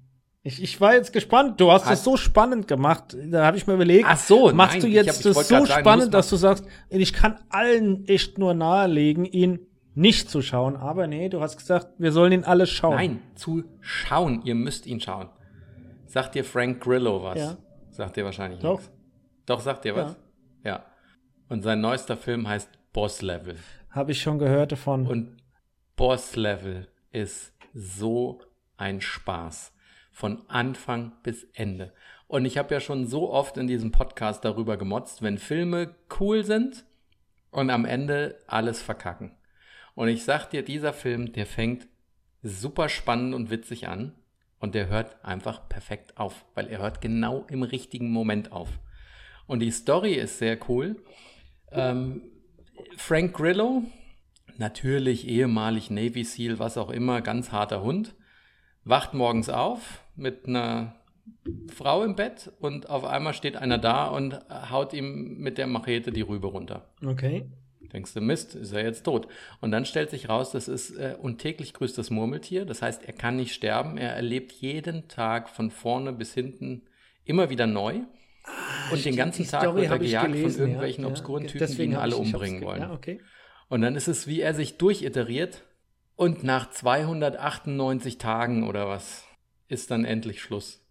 [0.42, 1.60] Ich, ich war jetzt gespannt.
[1.60, 3.16] Du hast es so spannend gemacht.
[3.30, 5.34] Da habe ich mir überlegt, Ach so, machst nein, du ich jetzt hab- ich das
[5.34, 10.40] so sagen, spannend, dass du sagst, ich kann allen echt nur nahelegen, ihn nicht zu
[10.40, 10.76] schauen.
[10.76, 12.94] Aber nee, du hast gesagt, wir sollen ihn alle schauen.
[12.94, 14.42] Nein, zu schauen.
[14.44, 15.28] Ihr müsst ihn schauen.
[16.06, 17.38] Sagt dir Frank Grillo was?
[17.38, 17.56] Ja.
[17.90, 18.78] Sagt dir wahrscheinlich Doch.
[18.78, 18.92] nichts.
[19.44, 20.12] Doch, sagt dir was?
[20.12, 20.16] Ja.
[21.48, 23.56] Und sein neuester Film heißt Boss Level.
[23.90, 25.06] Habe ich schon gehört davon.
[25.06, 25.36] Und
[25.96, 28.42] Boss Level ist so
[28.76, 29.72] ein Spaß.
[30.12, 31.92] Von Anfang bis Ende.
[32.26, 36.44] Und ich habe ja schon so oft in diesem Podcast darüber gemotzt, wenn Filme cool
[36.44, 36.84] sind
[37.50, 39.32] und am Ende alles verkacken.
[39.94, 41.88] Und ich sag dir, dieser Film, der fängt
[42.42, 44.14] super spannend und witzig an
[44.58, 48.68] und der hört einfach perfekt auf, weil er hört genau im richtigen Moment auf.
[49.48, 51.02] Und die Story ist sehr cool.
[51.72, 52.22] Ähm,
[52.96, 53.82] Frank Grillo,
[54.56, 58.14] natürlich ehemalig Navy SEAL, was auch immer, ganz harter Hund,
[58.84, 60.94] wacht morgens auf mit einer
[61.74, 64.38] Frau im Bett und auf einmal steht einer da und
[64.70, 66.88] haut ihm mit der Machete die Rübe runter.
[67.04, 67.46] okay.
[67.92, 69.28] Denkst du, Mist, ist er jetzt tot.
[69.62, 72.66] Und dann stellt sich raus, das ist äh, und täglich grüßt das Murmeltier.
[72.66, 73.96] Das heißt, er kann nicht sterben.
[73.96, 76.82] Er erlebt jeden Tag von vorne bis hinten
[77.24, 78.00] immer wieder neu.
[78.92, 81.10] Und den ganzen Tag Story wird er gejagt gelesen, von irgendwelchen ja.
[81.10, 82.80] obskuren Ja, Typen, die ihn alle ich- umbringen ge- wollen.
[82.82, 83.20] Ja, okay.
[83.68, 85.62] Und dann ist es, wie er sich durchiteriert
[86.16, 89.24] und nach 298 Tagen oder was
[89.68, 90.84] ist dann endlich Schluss.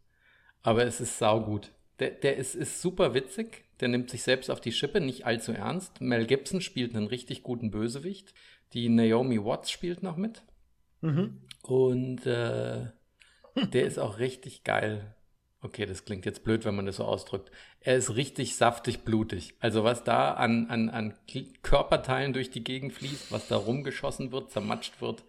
[0.61, 1.71] Aber es ist saugut.
[1.99, 5.51] Der, der ist, ist super witzig, der nimmt sich selbst auf die Schippe, nicht allzu
[5.51, 5.99] ernst.
[6.01, 8.33] Mel Gibson spielt einen richtig guten Bösewicht.
[8.73, 10.43] Die Naomi Watts spielt noch mit.
[11.01, 11.41] Mhm.
[11.63, 12.87] Und äh,
[13.55, 15.15] der ist auch richtig geil.
[15.67, 17.51] Okay, das klingt jetzt blöd, wenn man das so ausdrückt.
[17.81, 19.53] Er ist richtig saftig blutig.
[19.59, 21.13] Also was da an, an, an
[21.61, 25.25] Körperteilen durch die Gegend fließt, was da rumgeschossen wird, zermatscht wird,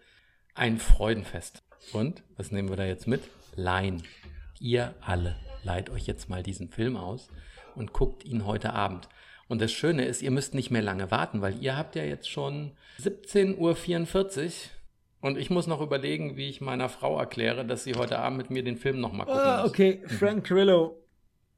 [0.55, 1.65] ein Freudenfest.
[1.93, 3.23] Und, was nehmen wir da jetzt mit?
[3.57, 4.05] Leihen.
[4.61, 7.31] Ihr alle leiht euch jetzt mal diesen Film aus
[7.75, 9.09] und guckt ihn heute Abend.
[9.49, 12.31] Und das Schöne ist, ihr müsst nicht mehr lange warten, weil ihr habt ja jetzt
[12.31, 14.53] schon 17.44 Uhr
[15.21, 18.51] und ich muss noch überlegen, wie ich meiner Frau erkläre, dass sie heute Abend mit
[18.51, 19.71] mir den Film nochmal gucken Ah, muss.
[19.71, 20.97] okay, Frank Grillo.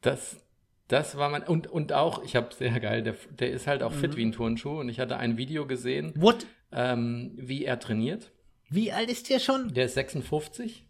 [0.00, 0.44] Das,
[0.88, 1.42] das war mein.
[1.42, 3.98] Und, und auch, ich habe sehr geil, der, der ist halt auch Mhm.
[3.98, 6.46] fit wie ein Turnschuh und ich hatte ein Video gesehen, What?
[6.72, 8.30] ähm, wie er trainiert.
[8.70, 9.74] Wie alt ist der schon?
[9.74, 10.86] Der ist 56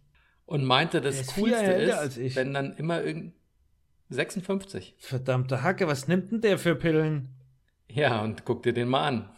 [0.46, 2.36] und meinte, das ist Coolste ist, als ich.
[2.36, 3.32] wenn dann immer irgend
[4.10, 4.94] 56.
[4.98, 7.28] Verdammte Hacke, was nimmt denn der für Pillen?
[7.88, 9.30] Ja, und guck dir den mal an.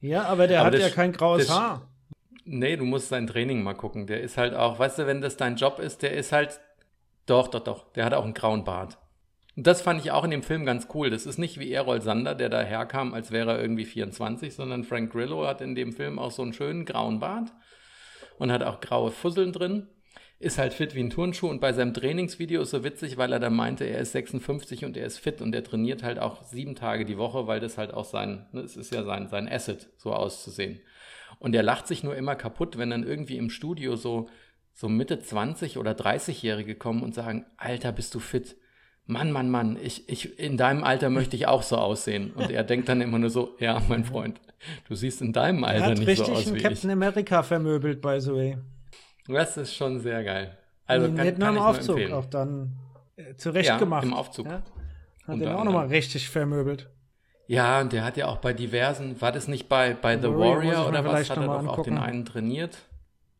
[0.00, 1.88] Ja, aber der Aber hat ja kein graues Haar.
[2.50, 4.06] Nee, du musst sein Training mal gucken.
[4.06, 6.60] Der ist halt auch, weißt du, wenn das dein Job ist, der ist halt.
[7.26, 7.92] Doch, doch, doch.
[7.92, 8.96] Der hat auch einen grauen Bart.
[9.54, 11.10] Und das fand ich auch in dem Film ganz cool.
[11.10, 15.12] Das ist nicht wie Errol Sander, der daherkam, als wäre er irgendwie 24, sondern Frank
[15.12, 17.52] Grillo hat in dem Film auch so einen schönen grauen Bart
[18.38, 19.86] und hat auch graue Fusseln drin.
[20.38, 23.40] Ist halt fit wie ein Turnschuh und bei seinem Trainingsvideo ist so witzig, weil er
[23.40, 26.76] da meinte, er ist 56 und er ist fit und er trainiert halt auch sieben
[26.76, 29.90] Tage die Woche, weil das halt auch sein, ne, es ist ja sein, sein Asset,
[29.98, 30.80] so auszusehen.
[31.38, 34.28] Und er lacht sich nur immer kaputt, wenn dann irgendwie im Studio so,
[34.74, 38.56] so Mitte 20 oder 30-Jährige kommen und sagen, Alter, bist du fit?
[39.06, 42.32] Mann, Mann, Mann, ich, ich, in deinem Alter möchte ich auch so aussehen.
[42.32, 44.40] Und er denkt dann immer nur so, ja, mein Freund,
[44.88, 46.92] du siehst in deinem Er Alter hat nicht so richtig aus einen wie Captain ich.
[46.94, 48.58] America vermöbelt, by the way.
[49.26, 50.56] Das ist schon sehr geil.
[50.86, 52.12] Also kann, nicht nur im nur Aufzug, empfehlen.
[52.12, 52.76] auch dann
[53.16, 54.04] äh, zurecht Ja, gemacht.
[54.04, 54.46] im Aufzug.
[54.46, 54.62] Ja?
[55.26, 56.90] Hat den auch nochmal richtig vermöbelt.
[57.48, 60.82] Ja, und der hat ja auch bei diversen, war das nicht bei, bei The Warrior
[60.82, 62.76] ich oder was, hat er doch auch den einen trainiert?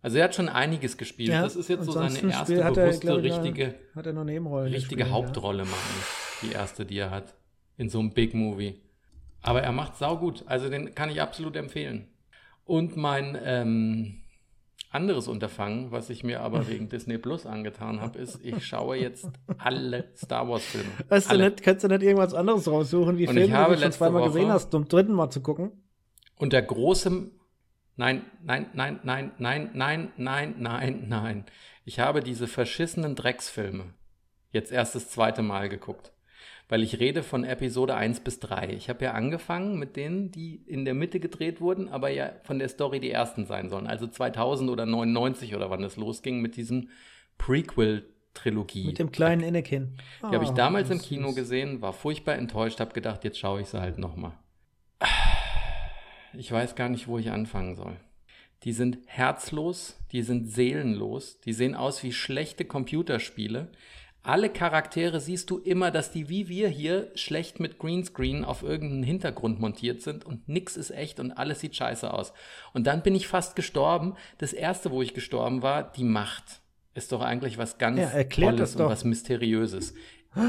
[0.01, 1.29] Also er hat schon einiges gespielt.
[1.29, 4.73] Ja, das ist jetzt so seine erste er, bewusste, ich, richtige, Hat er noch Nebenrollen
[4.73, 6.05] richtige gespielt, Hauptrolle machen.
[6.42, 7.35] Die erste, die er hat.
[7.77, 8.81] In so einem Big Movie.
[9.42, 10.42] Aber er macht saugut.
[10.47, 12.09] Also den kann ich absolut empfehlen.
[12.64, 14.23] Und mein ähm,
[14.90, 19.29] anderes Unterfangen, was ich mir aber wegen Disney Plus angetan habe, ist, ich schaue jetzt
[19.59, 20.88] alle Star Wars Filme.
[20.98, 21.11] Ja.
[21.11, 23.92] Weißt du nicht, kannst du nicht irgendwas anderes raussuchen, wie Und Filme, die du schon
[23.92, 25.72] zweimal Woche- gesehen hast, um dritten Mal zu gucken?
[26.37, 27.33] Unter großem
[27.96, 31.44] Nein, nein, nein, nein, nein, nein, nein, nein, nein.
[31.85, 33.92] Ich habe diese verschissenen Drecksfilme
[34.53, 36.12] jetzt erst das zweite Mal geguckt.
[36.70, 38.70] Weil ich rede von Episode 1 bis 3.
[38.74, 42.59] Ich habe ja angefangen mit denen, die in der Mitte gedreht wurden, aber ja von
[42.59, 43.87] der Story die ersten sein sollen.
[43.87, 46.90] Also 2000 oder 99 oder wann es losging mit diesem
[47.38, 48.87] Prequel-Trilogie.
[48.87, 49.96] Mit dem kleinen Anakin.
[50.20, 50.98] Die habe ich Ah, damals im.
[51.00, 54.33] Kino gesehen, war furchtbar enttäuscht, habe gedacht, jetzt schaue ich sie halt nochmal.
[56.35, 57.96] Ich weiß gar nicht, wo ich anfangen soll.
[58.64, 63.68] Die sind herzlos, die sind seelenlos, die sehen aus wie schlechte Computerspiele.
[64.22, 69.02] Alle Charaktere siehst du immer, dass die wie wir hier schlecht mit Greenscreen auf irgendeinen
[69.04, 72.33] Hintergrund montiert sind und nix ist echt und alles sieht scheiße aus.
[72.74, 74.14] Und dann bin ich fast gestorben.
[74.37, 76.61] Das erste, wo ich gestorben war, die Macht.
[76.94, 79.94] ist doch eigentlich was ganz Ja, Tolles und was Mysteriöses.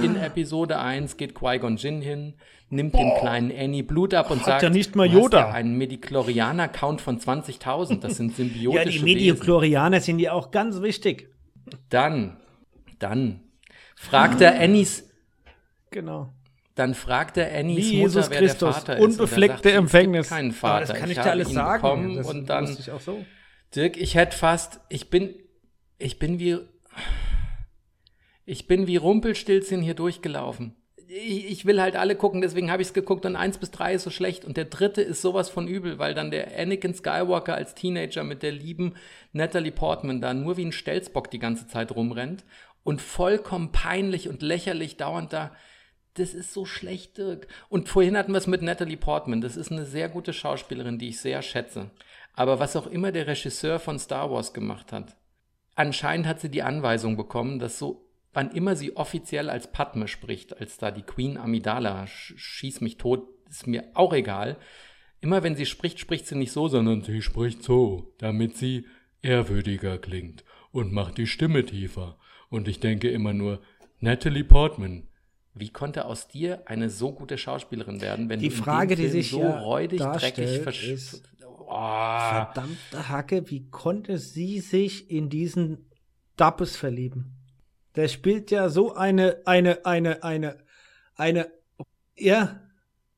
[0.03, 2.34] In Episode 1 geht Qui-Gon Jinn hin,
[2.69, 5.39] nimmt dem kleinen Annie Blut ab und Hat sagt, ja nicht mal du hast Yoda."
[5.39, 9.05] ja einen Mediklorianer-Count von 20.000, das sind symbiotische Ja, die Wesen.
[9.05, 11.29] Mediochlorianer sind ja auch ganz wichtig.
[11.89, 12.38] Dann,
[12.99, 13.41] dann
[13.99, 15.03] fragt er Annies,
[15.91, 16.31] Genau.
[16.75, 19.03] dann fragt er Annies Wie Mutter, Jesus wer Christus, der Vater ist.
[19.03, 20.29] Unbefleckte sagt sie, Empfängnis.
[20.29, 20.85] Keinen Aber Vater.
[20.85, 22.15] das kann ich, dir habe alles sagen.
[22.15, 23.25] Das und dann ich auch so.
[23.75, 25.35] Dirk, ich hätte fast, ich bin,
[25.97, 26.57] ich bin wie,
[28.45, 30.75] ich bin wie Rumpelstilzchen hier durchgelaufen.
[31.07, 33.95] Ich, ich will halt alle gucken, deswegen habe ich es geguckt und eins bis drei
[33.95, 37.55] ist so schlecht und der dritte ist sowas von übel, weil dann der Anakin Skywalker
[37.55, 38.93] als Teenager mit der lieben
[39.33, 42.43] Natalie Portman da nur wie ein Stelzbock die ganze Zeit rumrennt
[42.83, 45.55] und vollkommen peinlich und lächerlich dauernd da.
[46.15, 47.47] Das ist so schlecht, Dirk.
[47.69, 49.41] Und vorhin hatten wir es mit Natalie Portman.
[49.41, 51.91] Das ist eine sehr gute Schauspielerin, die ich sehr schätze.
[52.33, 55.15] Aber was auch immer der Regisseur von Star Wars gemacht hat,
[55.75, 60.59] anscheinend hat sie die Anweisung bekommen, dass so, wann immer sie offiziell als Padme spricht,
[60.59, 64.57] als da die Queen Amidala, sch schieß mich tot, ist mir auch egal.
[65.21, 68.85] Immer wenn sie spricht, spricht sie nicht so, sondern sie spricht so, damit sie
[69.21, 72.17] ehrwürdiger klingt und macht die Stimme tiefer.
[72.49, 73.62] Und ich denke immer nur,
[73.99, 75.07] Natalie Portman,
[75.53, 79.07] wie konnte aus dir eine so gute Schauspielerin werden, wenn Die du in Frage, die
[79.07, 81.15] sich so ja räudig, dreckig versch...
[81.71, 81.75] Oh.
[81.75, 85.89] Verdammte Hacke, wie konnte sie sich in diesen
[86.35, 87.35] Dappes verlieben?
[87.95, 90.57] Der spielt ja so eine, eine, eine, eine,
[91.15, 91.51] eine,
[92.17, 92.59] ja,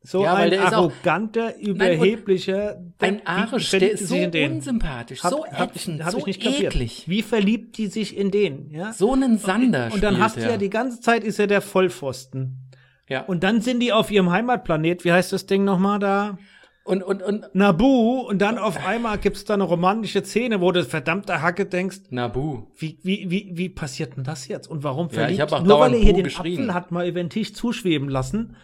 [0.03, 2.81] so Ja, ein auch- arroganter, und überheblicher.
[2.99, 4.51] Ein wie Arisch, verliebt der ist so sich in den?
[4.53, 7.03] unsympathisch, Hab, so hab ätzend, hab so ich nicht eklig.
[7.07, 8.93] Wie verliebt die sich in den, ja?
[8.93, 11.61] So einen Sander Und dann spielt hast du ja die ganze Zeit ist er der
[11.61, 12.71] Vollpfosten.
[13.09, 13.21] ja.
[13.21, 16.37] Und dann sind die auf ihrem Heimatplanet, wie heißt das Ding nochmal da?
[16.83, 20.71] und, und, und Nabu und dann auf einmal gibt es da eine romantische Szene, wo
[20.71, 22.63] du verdammte Hacke denkst, Nabu.
[22.75, 24.67] wie, wie, wie, wie passiert denn das jetzt?
[24.67, 25.41] Und warum Ja, ich verliebt?
[25.41, 26.25] hab auch Nur weil er hier den.
[26.25, 28.55] Apfel hat mal über den Tisch zuschweben lassen.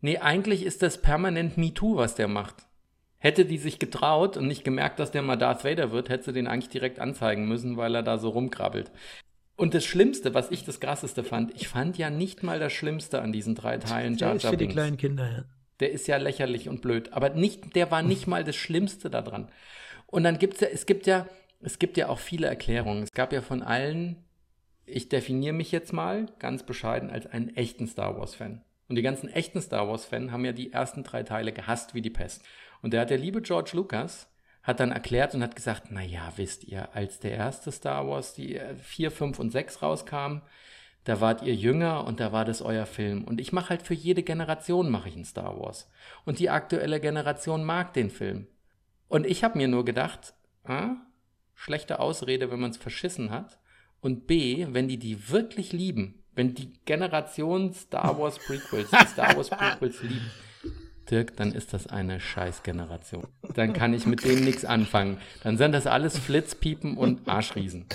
[0.00, 2.66] Nee, eigentlich ist das permanent MeToo, was der macht.
[3.18, 6.32] Hätte die sich getraut und nicht gemerkt, dass der mal Darth Vader wird, hätte sie
[6.32, 8.90] den eigentlich direkt anzeigen müssen, weil er da so rumkrabbelt.
[9.56, 13.20] Und das Schlimmste, was ich das Krasseste fand, ich fand ja nicht mal das Schlimmste
[13.20, 15.44] an diesen drei Teilen Der Jar ist Jar für die kleinen Kinder, ja.
[15.80, 17.12] Der ist ja lächerlich und blöd.
[17.12, 19.50] Aber nicht, der war nicht mal das Schlimmste daran.
[20.06, 21.26] Und dann gibt's ja, es gibt ja,
[21.60, 23.02] es gibt ja auch viele Erklärungen.
[23.02, 24.16] Es gab ja von allen,
[24.86, 28.62] ich definiere mich jetzt mal ganz bescheiden als einen echten Star Wars-Fan.
[28.90, 32.10] Und die ganzen echten Star Wars-Fans haben ja die ersten drei Teile gehasst wie die
[32.10, 32.42] Pest.
[32.82, 34.28] Und der hat der liebe George Lucas
[34.64, 38.34] hat dann erklärt und hat gesagt, na ja, wisst ihr, als der erste Star Wars,
[38.34, 40.40] die äh, 4, 5 und 6 rauskam,
[41.04, 43.22] da wart ihr jünger und da war das euer Film.
[43.22, 45.88] Und ich mache halt für jede Generation mache ich einen Star Wars.
[46.24, 48.48] Und die aktuelle Generation mag den Film.
[49.06, 50.96] Und ich habe mir nur gedacht, ah,
[51.54, 53.60] schlechte Ausrede, wenn man es verschissen hat.
[54.00, 59.36] Und B, wenn die die wirklich lieben, wenn die Generation Star Wars Prequels, die Star
[59.36, 60.22] Wars Prequels liebt,
[61.10, 63.26] Dirk, dann ist das eine Scheißgeneration.
[63.54, 65.18] Dann kann ich mit denen nichts anfangen.
[65.42, 67.86] Dann sind das alles Flitzpiepen und Arschriesen.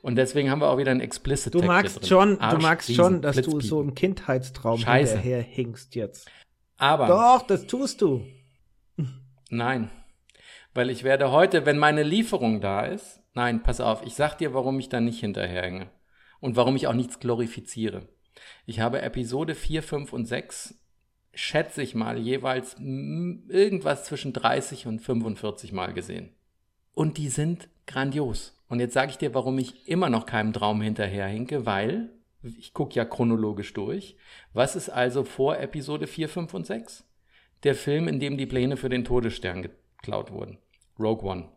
[0.00, 3.36] Und deswegen haben wir auch wieder ein explicit Du magst schon, du magst schon, dass
[3.36, 5.14] du so im Kindheitstraum Scheiße.
[5.14, 6.30] hinterher hinkst jetzt.
[6.78, 8.24] Aber Doch, das tust du.
[9.50, 9.90] Nein.
[10.72, 14.54] Weil ich werde heute, wenn meine Lieferung da ist, nein, pass auf, ich sag dir,
[14.54, 15.90] warum ich da nicht hinterherhänge.
[16.40, 18.08] Und warum ich auch nichts glorifiziere.
[18.66, 20.78] Ich habe Episode 4, 5 und 6,
[21.34, 26.30] schätze ich mal, jeweils irgendwas zwischen 30 und 45 Mal gesehen.
[26.94, 28.60] Und die sind grandios.
[28.68, 32.10] Und jetzt sage ich dir, warum ich immer noch keinem Traum hinterherhinke, weil
[32.42, 34.16] ich gucke ja chronologisch durch.
[34.52, 37.04] Was ist also vor Episode 4, 5 und 6?
[37.64, 40.58] Der Film, in dem die Pläne für den Todesstern geklaut wurden.
[40.98, 41.48] Rogue One.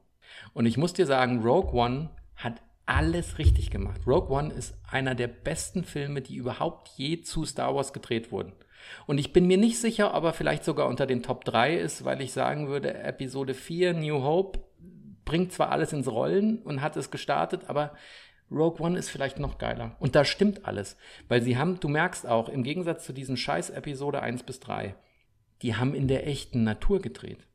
[0.54, 4.02] Und ich muss dir sagen, Rogue One hat alles richtig gemacht.
[4.08, 8.54] Rogue One ist einer der besten Filme, die überhaupt je zu Star Wars gedreht wurden.
[9.06, 12.04] Und ich bin mir nicht sicher, ob er vielleicht sogar unter den Top 3 ist,
[12.04, 14.60] weil ich sagen würde, Episode 4, New Hope,
[15.24, 17.94] bringt zwar alles ins Rollen und hat es gestartet, aber
[18.52, 19.96] Rogue One ist vielleicht noch geiler.
[20.00, 20.98] Und da stimmt alles.
[21.30, 24.96] Weil sie haben, du merkst auch, im Gegensatz zu diesen scheiß Episode 1 bis 3,
[25.62, 27.48] die haben in der echten Natur gedreht.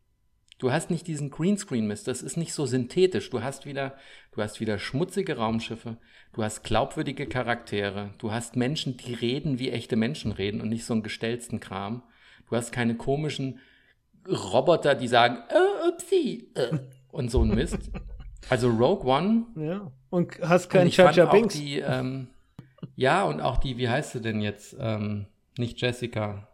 [0.59, 3.29] Du hast nicht diesen Greenscreen-Mist, das ist nicht so synthetisch.
[3.29, 3.95] Du hast wieder,
[4.37, 5.97] du hast wieder schmutzige Raumschiffe,
[6.35, 10.85] du hast glaubwürdige Charaktere, du hast Menschen, die reden, wie echte Menschen reden und nicht
[10.85, 12.03] so einen gestellten Kram.
[12.49, 13.59] Du hast keine komischen
[14.29, 16.79] Roboter, die sagen, äh, upsie, äh,
[17.11, 17.79] und so ein Mist.
[18.51, 19.47] Also Rogue One.
[19.57, 19.91] Ja.
[20.11, 21.55] Und hast keinen auch Binks.
[21.55, 22.29] die, ähm,
[22.95, 24.77] ja, und auch die, wie heißt sie denn jetzt?
[24.79, 26.49] Ähm, nicht Jessica.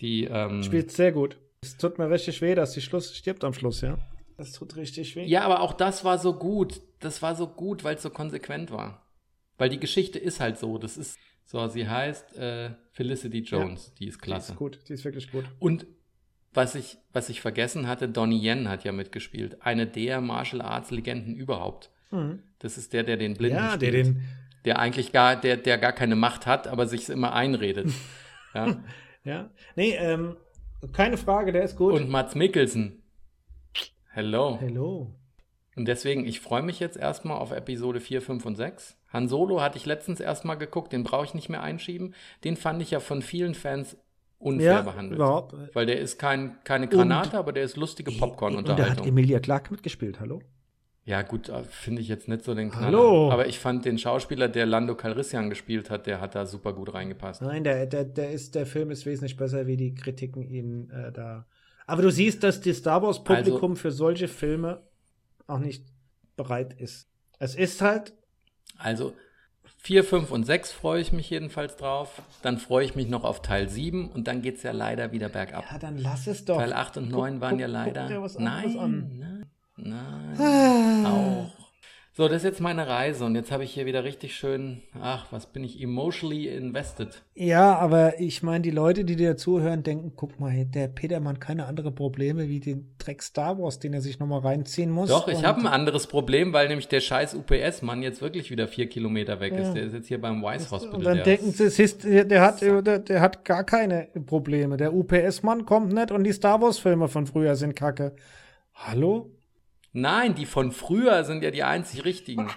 [0.00, 1.38] Die, ähm, Spielt sehr gut.
[1.62, 3.96] Es tut mir richtig weh, dass die Schluss stirbt am Schluss, ja.
[4.36, 5.24] Das tut richtig weh.
[5.24, 6.80] Ja, aber auch das war so gut.
[7.04, 9.06] Das war so gut, weil es so konsequent war.
[9.58, 10.78] Weil die Geschichte ist halt so.
[10.78, 13.86] Das ist so, sie heißt äh, Felicity Jones.
[13.86, 14.46] Ja, die ist klasse.
[14.48, 15.44] Die ist gut, die ist wirklich gut.
[15.58, 15.86] Und
[16.52, 19.62] was ich, was ich vergessen hatte, Donnie Yen hat ja mitgespielt.
[19.62, 21.90] Eine der Martial Arts Legenden überhaupt.
[22.10, 22.42] Mhm.
[22.60, 23.94] Das ist der, der den Blinden ja, spielt.
[23.94, 24.24] Der, den
[24.64, 27.92] der eigentlich gar, der, der gar keine Macht hat, aber sich immer einredet.
[28.54, 28.76] ja.
[29.24, 29.50] ja.
[29.76, 30.36] Nee, ähm,
[30.92, 31.94] keine Frage, der ist gut.
[31.94, 33.02] Und Mats Mikkelsen.
[34.10, 34.58] Hello.
[34.60, 35.14] Hello.
[35.76, 38.96] Und deswegen, ich freue mich jetzt erstmal auf Episode 4, 5 und 6.
[39.12, 42.14] Han Solo hatte ich letztens erstmal geguckt, den brauche ich nicht mehr einschieben.
[42.44, 43.96] Den fand ich ja von vielen Fans
[44.38, 45.16] unfair ja, behandelt.
[45.16, 45.54] Überhaupt.
[45.72, 48.90] Weil der ist kein, keine Granate, und, aber der ist lustige Popcorn-Unterhaltung.
[48.90, 50.42] Und da hat Emilia Clarke mitgespielt, hallo?
[51.06, 52.86] Ja, gut, äh, finde ich jetzt nicht so den Knaller.
[52.86, 53.30] Hallo.
[53.30, 56.94] Aber ich fand den Schauspieler, der Lando Calrissian gespielt hat, der hat da super gut
[56.94, 57.42] reingepasst.
[57.42, 61.12] Nein, der, der, der, ist, der Film ist wesentlich besser, wie die Kritiken ihn äh,
[61.12, 61.46] da.
[61.86, 64.82] Aber du siehst, dass die Star Wars-Publikum also, für solche Filme
[65.46, 65.84] auch nicht
[66.36, 67.08] bereit ist.
[67.38, 68.14] Es ist halt.
[68.78, 69.14] Also
[69.78, 72.22] 4, 5 und 6 freue ich mich jedenfalls drauf.
[72.42, 75.28] Dann freue ich mich noch auf Teil 7 und dann geht es ja leider wieder
[75.28, 75.64] bergab.
[75.70, 76.56] Ja, dann lass es doch.
[76.56, 78.08] Teil 8 und 9 guck, waren guck, ja leider.
[78.38, 78.74] Nein,
[79.18, 80.40] nein, nein.
[80.40, 81.10] Ah.
[81.10, 81.63] Auch.
[82.16, 85.26] So, das ist jetzt meine Reise und jetzt habe ich hier wieder richtig schön, ach,
[85.32, 87.24] was bin ich, emotionally invested.
[87.34, 91.66] Ja, aber ich meine, die Leute, die dir zuhören, denken, guck mal, der Petermann keine
[91.66, 95.08] andere Probleme wie den Dreck Star Wars, den er sich nochmal reinziehen muss.
[95.08, 98.88] Doch, ich habe ein anderes Problem, weil nämlich der scheiß UPS-Mann jetzt wirklich wieder vier
[98.88, 99.62] Kilometer weg ja.
[99.62, 99.72] ist.
[99.72, 100.98] Der ist jetzt hier beim Weiss Hospital.
[100.98, 104.76] Und dann denken sie, ist, der, hat, der, der hat gar keine Probleme.
[104.76, 108.14] Der UPS-Mann kommt nicht und die Star Wars-Filme von früher sind kacke.
[108.72, 109.32] Hallo?
[109.94, 112.50] Nein, die von früher sind ja die einzig richtigen.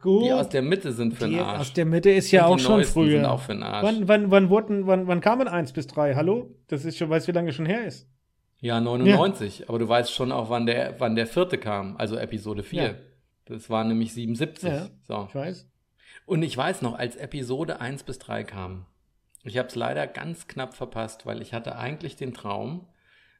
[0.00, 0.24] Gut.
[0.24, 1.60] Die aus der Mitte sind für den Arsch.
[1.60, 3.18] Aus der Mitte ist ja auch schon früher.
[3.18, 3.84] Sind auch für den Arsch.
[3.84, 6.14] Wann, wann, wann, wurden, wann, wann kamen 1 bis 3?
[6.14, 6.54] Hallo?
[6.68, 8.08] Das ist schon, weißt du, wie lange schon her ist?
[8.60, 9.58] Ja, 99.
[9.58, 9.68] Ja.
[9.68, 12.82] Aber du weißt schon auch, wann der, wann der vierte kam, also Episode 4.
[12.82, 12.94] Ja.
[13.46, 14.68] Das war nämlich 77.
[14.68, 15.26] Ja, so.
[15.28, 15.68] Ich weiß.
[16.24, 18.86] Und ich weiß noch, als Episode 1 bis 3 kam,
[19.42, 22.86] ich habe es leider ganz knapp verpasst, weil ich hatte eigentlich den Traum,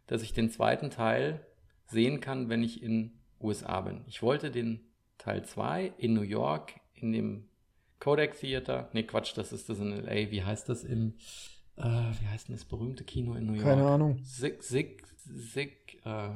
[0.09, 1.47] dass ich den zweiten Teil
[1.87, 4.03] sehen kann, wenn ich in USA bin.
[4.07, 4.81] Ich wollte den
[5.19, 7.49] Teil 2 in New York in dem
[7.99, 8.89] Kodak Theater.
[8.93, 10.31] Nee, Quatsch, das ist das in LA.
[10.31, 11.15] Wie heißt das im,
[11.77, 13.65] äh, wie heißt denn das berühmte Kino in New York?
[13.65, 14.19] Keine Ahnung.
[14.23, 16.31] Sig, Sig, Sig, äh,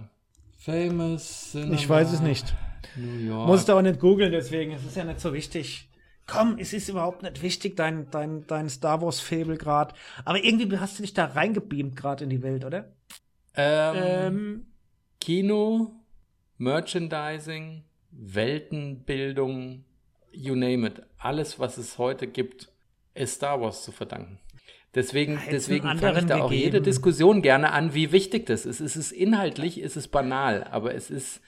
[0.58, 1.74] Famous Cinema.
[1.74, 2.54] Ich weiß es nicht.
[2.96, 3.46] New York.
[3.46, 4.72] Musst du auch nicht googeln, deswegen.
[4.72, 5.88] Es ist ja nicht so wichtig.
[6.26, 9.94] Komm, es ist überhaupt nicht wichtig, dein, dein, dein Star Wars-Fable gerade.
[10.24, 12.92] Aber irgendwie hast du dich da reingebeamt gerade in die Welt, oder?
[13.56, 14.66] Ähm, ähm,
[15.18, 15.99] Kino,
[16.60, 19.86] Merchandising, Weltenbildung,
[20.30, 21.02] you name it.
[21.16, 22.70] Alles, was es heute gibt,
[23.14, 24.40] ist Star Wars zu verdanken.
[24.94, 26.42] Deswegen, deswegen fange ich da gegeben.
[26.42, 28.80] auch jede Diskussion gerne an, wie wichtig das ist.
[28.80, 31.40] Es ist inhaltlich, es ist banal, aber es ist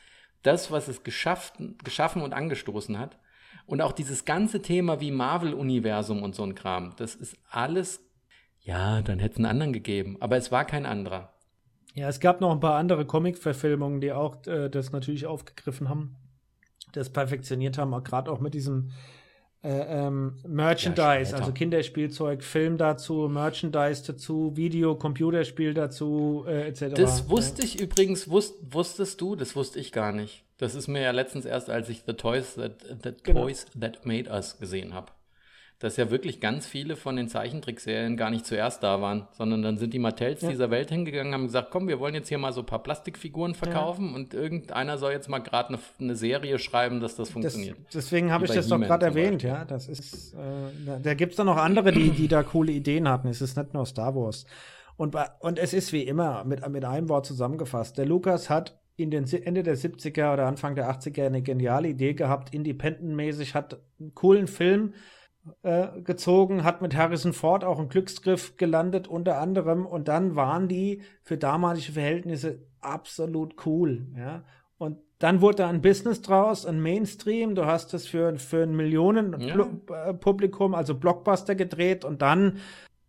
[0.43, 3.19] das, was es geschafft, geschaffen und angestoßen hat.
[3.67, 8.01] Und auch dieses ganze Thema wie Marvel-Universum und so ein Kram, das ist alles,
[8.61, 11.32] ja, dann hätte es einen anderen gegeben, aber es war kein anderer.
[11.95, 16.17] Ja, es gab noch ein paar andere Comic-Verfilmungen, die auch äh, das natürlich aufgegriffen haben,
[16.93, 18.91] das perfektioniert haben, gerade auch mit diesem
[19.63, 26.95] äh, ähm, Merchandise, ja, also Kinderspielzeug, Film dazu, Merchandise dazu, Video, Computerspiel dazu, äh, etc.
[26.95, 30.45] Das wusste ich übrigens, wusst, wusstest du, das wusste ich gar nicht.
[30.59, 33.43] Das ist mir ja letztens erst, als ich The Toys That, that, genau.
[33.43, 35.13] Toys that Made Us gesehen habe
[35.83, 39.79] dass ja wirklich ganz viele von den Zeichentrickserien gar nicht zuerst da waren, sondern dann
[39.79, 40.49] sind die Mattels ja.
[40.49, 43.57] dieser Welt hingegangen, haben gesagt, komm, wir wollen jetzt hier mal so ein paar Plastikfiguren
[43.57, 44.15] verkaufen ja.
[44.15, 47.79] und irgendeiner soll jetzt mal gerade eine, eine, Serie schreiben, dass das funktioniert.
[47.87, 49.65] Das, deswegen habe ich das doch gerade erwähnt, ja.
[49.65, 50.37] Das ist, äh,
[50.87, 53.27] da, da gibt es dann noch andere, die, die da coole Ideen hatten.
[53.27, 54.47] Es ist nicht nur Star Wars.
[54.97, 57.99] Und, und es ist wie immer mit, mit einem Wort zusammengefasst.
[57.99, 62.15] Der Lukas hat in den Ende der 70er oder Anfang der 80er eine geniale Idee
[62.15, 64.95] gehabt, independent-mäßig, hat einen coolen Film
[65.63, 70.69] äh, gezogen, hat mit Harrison Ford auch einen Glücksgriff gelandet unter anderem und dann waren
[70.69, 74.45] die für damalige Verhältnisse absolut cool, ja.
[74.79, 77.55] Und dann wurde da ein Business draus, ein Mainstream.
[77.55, 80.77] Du hast es für, für ein Millionen-Publikum, ja.
[80.77, 82.59] Äh, also Blockbuster gedreht und dann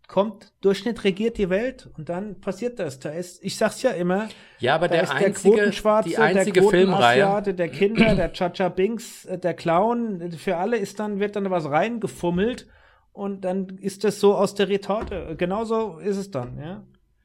[0.06, 3.00] kommt, Durchschnitt regiert die Welt und dann passiert das.
[3.00, 7.54] Da ist, ich sag's ja immer, ja, aber der einzige, der die einzige der Filmreihe,
[7.54, 11.70] der Kinder, der Chacha Binks, äh, der Clown, für alle ist dann, wird dann was
[11.70, 12.66] reingefummelt
[13.12, 15.34] und dann ist das so aus der Retorte.
[15.36, 16.84] Genauso ist es dann, ja.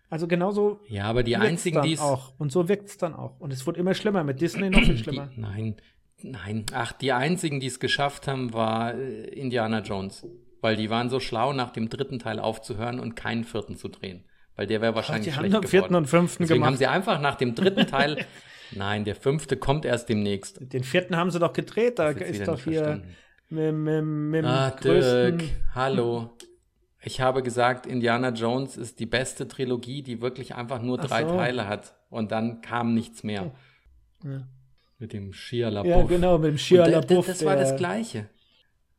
[0.10, 0.80] Also genauso.
[0.88, 2.34] Ja, aber die einzigen, die auch.
[2.40, 3.40] Und so wirkt's dann auch.
[3.40, 4.24] Und es wird immer schlimmer.
[4.24, 5.28] Mit Disney noch viel schlimmer.
[5.36, 5.76] Die, nein,
[6.22, 6.66] nein.
[6.74, 10.26] Ach, die einzigen, die es geschafft haben, war äh, Indiana Jones.
[10.62, 14.26] Weil die waren so schlau, nach dem dritten Teil aufzuhören und keinen vierten zu drehen.
[14.56, 15.70] Weil der wäre wahrscheinlich Ach, die schlecht haben geworden.
[15.70, 16.68] vierten und fünften Deswegen gemacht.
[16.72, 18.26] haben sie einfach nach dem dritten Teil
[18.72, 20.60] Nein, der fünfte kommt erst demnächst.
[20.74, 23.02] Den vierten haben sie doch gedreht, da ist doch hier
[23.50, 25.44] mit, mit, mit ah, Dirk,
[25.74, 26.38] hallo.
[27.02, 31.30] Ich habe gesagt, Indiana Jones ist die beste Trilogie, die wirklich einfach nur drei so.
[31.30, 31.96] Teile hat.
[32.10, 33.52] Und dann kam nichts mehr.
[34.24, 34.48] Ja.
[34.98, 36.10] Mit dem Shia LaBeouf.
[36.12, 37.26] Ja, genau, mit dem Shia LaBeouf.
[37.26, 38.30] Das war das Gleiche.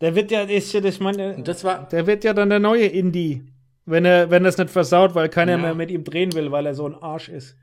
[0.00, 2.86] Der wird ja, ist ja, das meine, das war, der wird ja dann der neue
[2.86, 3.44] Indie.
[3.84, 5.58] Wenn er, wenn das nicht versaut, weil keiner ja.
[5.58, 7.56] mehr mit ihm drehen will, weil er so ein Arsch ist.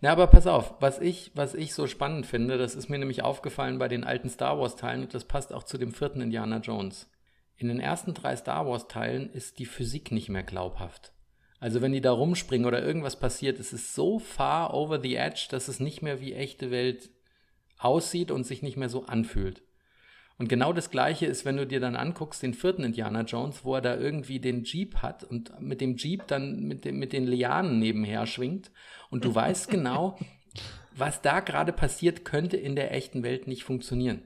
[0.00, 3.22] Na, aber pass auf, was ich, was ich so spannend finde, das ist mir nämlich
[3.22, 7.10] aufgefallen bei den alten Star Wars-Teilen und das passt auch zu dem vierten Indiana Jones.
[7.56, 11.12] In den ersten drei Star Wars-Teilen ist die Physik nicht mehr glaubhaft.
[11.60, 15.48] Also wenn die da rumspringen oder irgendwas passiert, es ist so far over the edge,
[15.50, 17.10] dass es nicht mehr wie echte Welt
[17.78, 19.62] aussieht und sich nicht mehr so anfühlt.
[20.38, 23.74] Und genau das Gleiche ist, wenn du dir dann anguckst, den vierten Indiana Jones, wo
[23.74, 27.26] er da irgendwie den Jeep hat und mit dem Jeep dann mit, dem, mit den
[27.26, 28.70] Lianen nebenher schwingt.
[29.10, 30.16] Und du weißt genau,
[30.96, 34.22] was da gerade passiert, könnte in der echten Welt nicht funktionieren.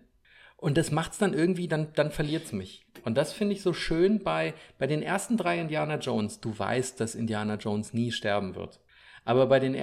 [0.58, 2.86] Und das macht's dann irgendwie, dann, dann verliert's mich.
[3.04, 6.40] Und das finde ich so schön bei, bei den ersten drei Indiana Jones.
[6.40, 8.80] Du weißt, dass Indiana Jones nie sterben wird.
[9.24, 9.76] Aber bei den,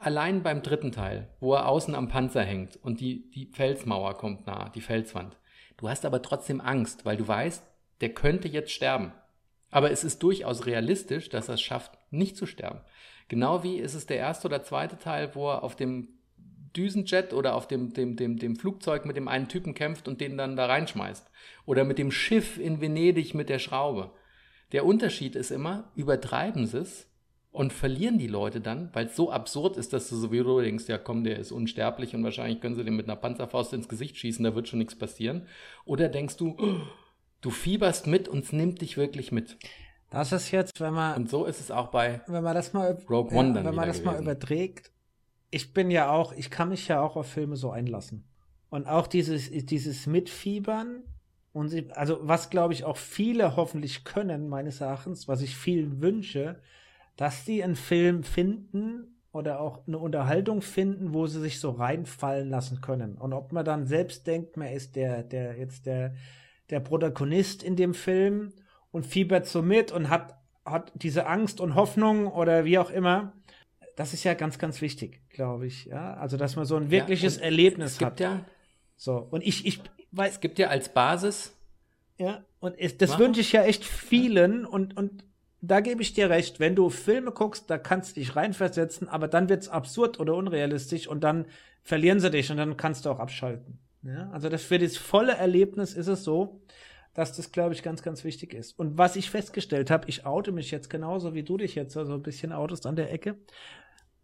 [0.00, 4.46] allein beim dritten Teil, wo er außen am Panzer hängt und die, die Felsmauer kommt
[4.46, 5.36] nah, die Felswand,
[5.80, 7.62] Du hast aber trotzdem Angst, weil du weißt,
[8.02, 9.14] der könnte jetzt sterben.
[9.70, 12.80] Aber es ist durchaus realistisch, dass er es schafft, nicht zu sterben.
[13.28, 16.08] Genau wie ist es der erste oder zweite Teil, wo er auf dem
[16.76, 20.36] Düsenjet oder auf dem, dem, dem, dem Flugzeug mit dem einen Typen kämpft und den
[20.36, 21.30] dann da reinschmeißt.
[21.64, 24.12] Oder mit dem Schiff in Venedig mit der Schraube.
[24.72, 27.09] Der Unterschied ist immer, übertreiben sie es
[27.52, 30.98] und verlieren die Leute dann, weil es so absurd ist, dass du sowieso denkst, ja
[30.98, 34.44] komm, der ist unsterblich und wahrscheinlich können sie den mit einer Panzerfaust ins Gesicht schießen,
[34.44, 35.46] da wird schon nichts passieren.
[35.84, 36.56] Oder denkst du,
[37.40, 39.58] du fieberst mit und es nimmt dich wirklich mit.
[40.10, 41.16] Das ist jetzt, wenn man.
[41.16, 43.86] Und so ist es auch bei wenn man das mal, Rogue One dann Wenn man
[43.86, 44.16] das gewesen.
[44.16, 44.90] mal überträgt,
[45.50, 48.24] ich bin ja auch, ich kann mich ja auch auf Filme so einlassen.
[48.70, 51.02] Und auch dieses, dieses Mitfiebern
[51.52, 56.00] und sie, also was glaube ich auch viele hoffentlich können, meines Erachtens, was ich vielen
[56.00, 56.60] wünsche,
[57.20, 62.48] dass die einen Film finden oder auch eine Unterhaltung finden, wo sie sich so reinfallen
[62.48, 63.18] lassen können.
[63.18, 66.14] Und ob man dann selbst denkt, man ist der, der jetzt der,
[66.70, 68.54] der Protagonist in dem Film
[68.90, 73.34] und fiebert so mit und hat, hat diese Angst und Hoffnung oder wie auch immer.
[73.96, 75.84] Das ist ja ganz, ganz wichtig, glaube ich.
[75.84, 78.20] Ja, also dass man so ein wirkliches ja, Erlebnis es gibt hat.
[78.20, 78.46] Ja,
[78.96, 80.32] so und ich, ich weiß.
[80.32, 81.54] Es gibt ja als Basis.
[82.16, 85.29] Ja, und es, das wünsche ich ja echt vielen und und
[85.62, 86.60] da gebe ich dir recht.
[86.60, 90.34] Wenn du Filme guckst, da kannst du dich reinversetzen, aber dann wird es absurd oder
[90.34, 91.46] unrealistisch und dann
[91.82, 93.78] verlieren sie dich und dann kannst du auch abschalten.
[94.02, 94.30] Ja?
[94.30, 96.60] Also das für das volle Erlebnis ist es so,
[97.14, 98.78] dass das, glaube ich, ganz, ganz wichtig ist.
[98.78, 102.00] Und was ich festgestellt habe, ich oute mich jetzt genauso wie du dich jetzt so
[102.00, 103.36] also ein bisschen outest an der Ecke.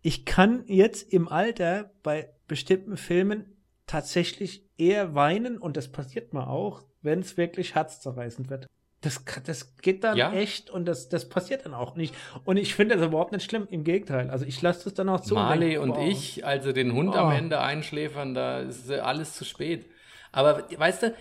[0.03, 3.57] Ich kann jetzt im Alter bei bestimmten Filmen
[3.87, 8.67] tatsächlich eher weinen und das passiert mir auch, wenn es wirklich herzzerreißend wird.
[9.07, 10.33] Das, das geht dann ja.
[10.33, 12.15] echt und das, das passiert dann auch nicht.
[12.45, 14.31] Und ich finde das überhaupt nicht schlimm, im Gegenteil.
[14.31, 15.35] Also ich lasse das dann auch zu.
[15.35, 17.19] Marley und, und ich, also den Hund oh.
[17.19, 19.87] am Ende einschläfern, da ist alles zu spät.
[20.33, 21.15] Aber weißt du,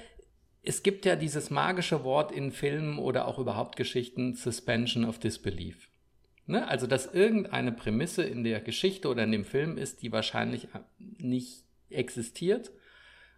[0.64, 5.90] es gibt ja dieses magische Wort in Filmen oder auch überhaupt Geschichten, Suspension of Disbelief.
[6.48, 6.68] Ne?
[6.68, 10.68] Also, dass irgendeine Prämisse in der Geschichte oder in dem Film ist, die wahrscheinlich
[10.98, 12.72] nicht existiert,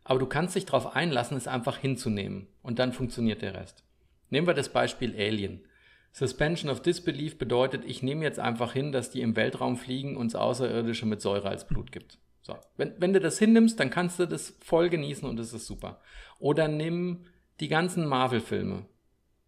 [0.03, 3.83] aber du kannst dich darauf einlassen, es einfach hinzunehmen und dann funktioniert der Rest.
[4.29, 5.65] Nehmen wir das Beispiel Alien.
[6.11, 10.27] Suspension of Disbelief bedeutet, ich nehme jetzt einfach hin, dass die im Weltraum fliegen und
[10.27, 12.17] es Außerirdische mit Säure als Blut gibt.
[12.41, 12.55] So.
[12.75, 16.01] Wenn, wenn du das hinnimmst, dann kannst du das voll genießen und es ist super.
[16.39, 17.25] Oder nimm
[17.59, 18.85] die ganzen Marvel-Filme.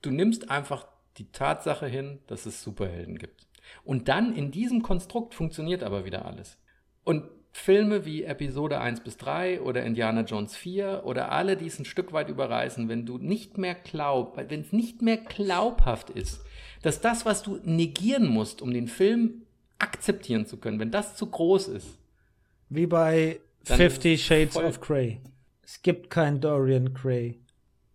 [0.02, 3.48] Du nimmst einfach die Tatsache hin, dass es Superhelden gibt.
[3.84, 6.58] Und dann in diesem Konstrukt funktioniert aber wieder alles.
[7.04, 11.80] Und Filme wie Episode 1 bis 3 oder Indiana Jones 4 oder alle, die es
[11.80, 16.42] ein Stück weit überreißen, wenn du nicht mehr glaub, wenn es nicht mehr glaubhaft ist,
[16.82, 19.44] dass das, was du negieren musst, um den Film
[19.80, 21.98] akzeptieren zu können, wenn das zu groß ist.
[22.70, 25.20] Wie bei Fifty Shades of Grey.
[25.64, 27.40] Es gibt kein Dorian Gray.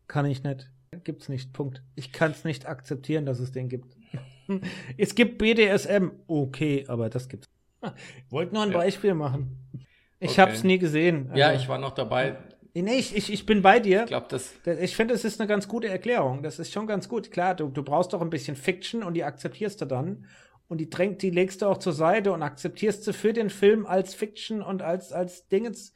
[0.09, 0.71] Kann ich nicht.
[1.03, 1.53] Gibt's nicht.
[1.53, 1.83] Punkt.
[1.97, 3.97] Ich kann es nicht akzeptieren, dass es den gibt.
[4.97, 6.11] es gibt BDSM.
[6.27, 7.49] Okay, aber das gibt's.
[8.27, 8.79] Ich wollte nur ein ja.
[8.79, 9.59] Beispiel machen.
[10.21, 10.41] Ich okay.
[10.41, 11.27] habe es nie gesehen.
[11.29, 12.37] Also, ja, ich war noch dabei.
[12.77, 14.01] Nee, ich, ich, ich bin bei dir.
[14.01, 14.53] Ich glaube, das.
[14.81, 16.43] Ich finde, es ist eine ganz gute Erklärung.
[16.43, 17.31] Das ist schon ganz gut.
[17.31, 20.27] Klar, du, du brauchst doch ein bisschen Fiction und die akzeptierst du dann.
[20.67, 23.87] Und die drängt, die legst du auch zur Seite und akzeptierst sie für den Film
[23.87, 25.93] als Fiction und als, als Dingens.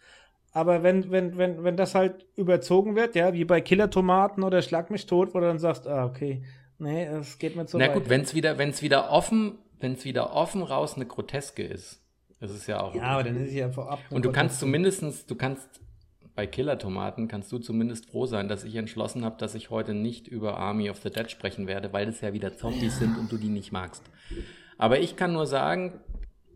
[0.52, 4.62] Aber wenn, wenn, wenn, wenn das halt überzogen wird, ja, wie bei Killer Tomaten oder
[4.62, 6.44] Schlag mich tot, wo du dann sagst, ah, okay,
[6.78, 7.94] nee, es geht mir zu Na weit.
[7.94, 11.62] gut, wenn es wieder, wenn es wieder offen wenn es wieder offen raus eine Groteske
[11.62, 12.02] ist,
[12.40, 12.94] Das ist ja auch.
[12.94, 14.00] Ja, aber dann ist sie ja vorab.
[14.10, 15.80] Und du kannst zumindestens, du kannst
[16.38, 20.28] bei Killer-Tomaten kannst du zumindest froh sein, dass ich entschlossen habe, dass ich heute nicht
[20.28, 23.38] über Army of the Dead sprechen werde, weil es ja wieder Zombies sind und du
[23.38, 24.04] die nicht magst.
[24.76, 26.00] Aber ich kann nur sagen,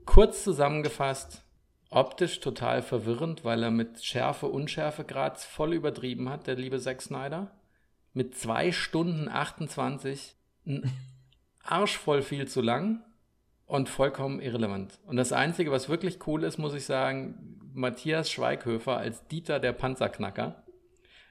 [0.07, 1.45] kurz zusammengefasst,
[1.91, 7.03] optisch total verwirrend, weil er mit Schärfe, Unschärfe Grad voll übertrieben hat, der liebe Zack
[7.03, 7.51] Snyder.
[8.12, 10.93] Mit zwei Stunden 28, ein
[11.64, 13.03] Arsch voll viel zu lang
[13.73, 15.01] und vollkommen irrelevant.
[15.07, 19.73] Und das Einzige, was wirklich cool ist, muss ich sagen, Matthias Schweighöfer als Dieter der
[19.73, 20.62] Panzerknacker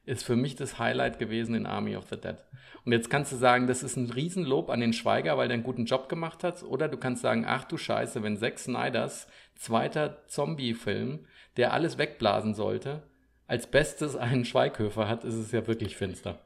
[0.05, 2.37] ist für mich das Highlight gewesen in Army of the Dead.
[2.83, 5.63] Und jetzt kannst du sagen, das ist ein Riesenlob an den Schweiger, weil der einen
[5.63, 6.63] guten Job gemacht hat.
[6.63, 11.27] Oder du kannst sagen, ach du Scheiße, wenn Zack Snyders zweiter Zombie-Film,
[11.57, 13.03] der alles wegblasen sollte,
[13.45, 16.39] als bestes einen Schweighöfer hat, ist es ja wirklich finster.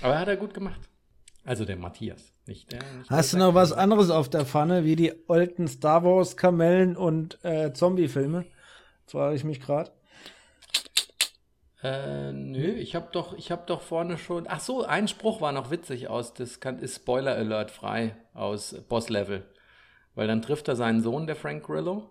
[0.00, 0.80] Aber hat er gut gemacht.
[1.44, 2.80] Also der Matthias, nicht der.
[2.98, 6.36] Nicht Hast der du noch was anderes auf der Pfanne, wie die alten Star Wars
[6.36, 8.44] Kamellen und äh, Zombie-Filme?
[9.06, 9.90] Frage ich mich gerade.
[11.82, 14.44] Äh, nö, ich habe doch, ich habe doch vorne schon.
[14.48, 18.76] Ach so, ein Spruch war noch witzig aus, das kann, ist Spoiler Alert frei aus
[18.88, 19.44] Boss Level,
[20.14, 22.08] weil dann trifft er seinen Sohn, der Frank Grillo,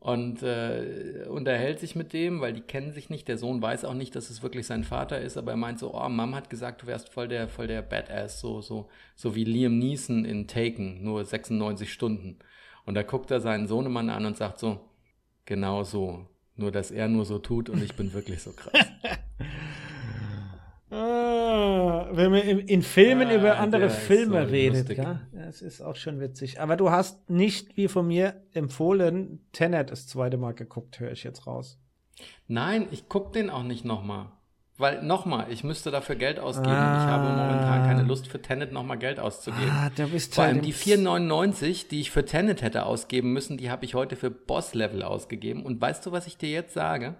[0.00, 3.26] und äh, unterhält sich mit dem, weil die kennen sich nicht.
[3.26, 5.94] Der Sohn weiß auch nicht, dass es wirklich sein Vater ist, aber er meint so,
[5.94, 9.44] oh, Mom hat gesagt, du wärst voll der, voll der Badass, so, so, so wie
[9.44, 12.38] Liam Neeson in Taken, nur 96 Stunden.
[12.86, 14.80] Und da guckt er seinen Sohnemann an und sagt so,
[15.44, 16.26] genau so.
[16.56, 18.72] Nur, dass er nur so tut und ich bin wirklich so krass.
[21.48, 25.96] Ah, wenn man in, Filmen Ah, über andere Filme so redet, ja, das ist auch
[25.96, 26.60] schon witzig.
[26.60, 31.24] Aber du hast nicht, wie von mir empfohlen, Tenet das zweite Mal geguckt, höre ich
[31.24, 31.78] jetzt raus.
[32.46, 34.32] Nein, ich gucke den auch nicht nochmal.
[34.80, 36.70] Weil nochmal, ich müsste dafür Geld ausgeben.
[36.70, 37.04] Ah.
[37.04, 39.70] Ich habe momentan keine Lust für Tenet nochmal Geld auszugeben.
[39.70, 43.70] Ah, du bist Vor allem die 4,99, die ich für Tenet hätte ausgeben müssen, die
[43.70, 45.64] habe ich heute für Boss-Level ausgegeben.
[45.66, 47.16] Und weißt du, was ich dir jetzt sage?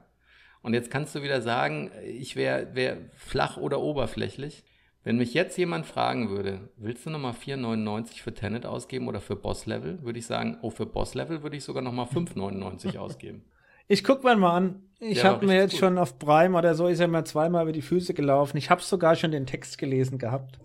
[0.68, 4.64] Und jetzt kannst du wieder sagen, ich wäre wär flach oder oberflächlich.
[5.02, 9.34] Wenn mich jetzt jemand fragen würde, willst du nochmal 4,99 für Tenet ausgeben oder für
[9.34, 13.46] Boss-Level, würde ich sagen, oh, für Boss-Level würde ich sogar nochmal 5,99 ausgeben.
[13.86, 14.82] Ich guck mal mal an.
[15.00, 15.80] Ich Der habe mir jetzt gut.
[15.80, 18.58] schon auf Prime oder so, ist ja mal zweimal über die Füße gelaufen.
[18.58, 20.58] Ich habe sogar schon den Text gelesen gehabt.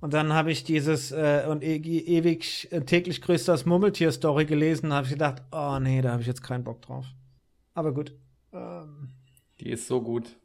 [0.00, 4.94] Und dann habe ich dieses äh, und e ewig äh, täglich grüßt das Murmeltier-Story gelesen.
[4.94, 7.04] habe ich gedacht, oh nee, da habe ich jetzt keinen Bock drauf.
[7.74, 8.14] Aber gut.
[8.54, 9.10] Ähm,
[9.60, 10.36] Die ist so gut.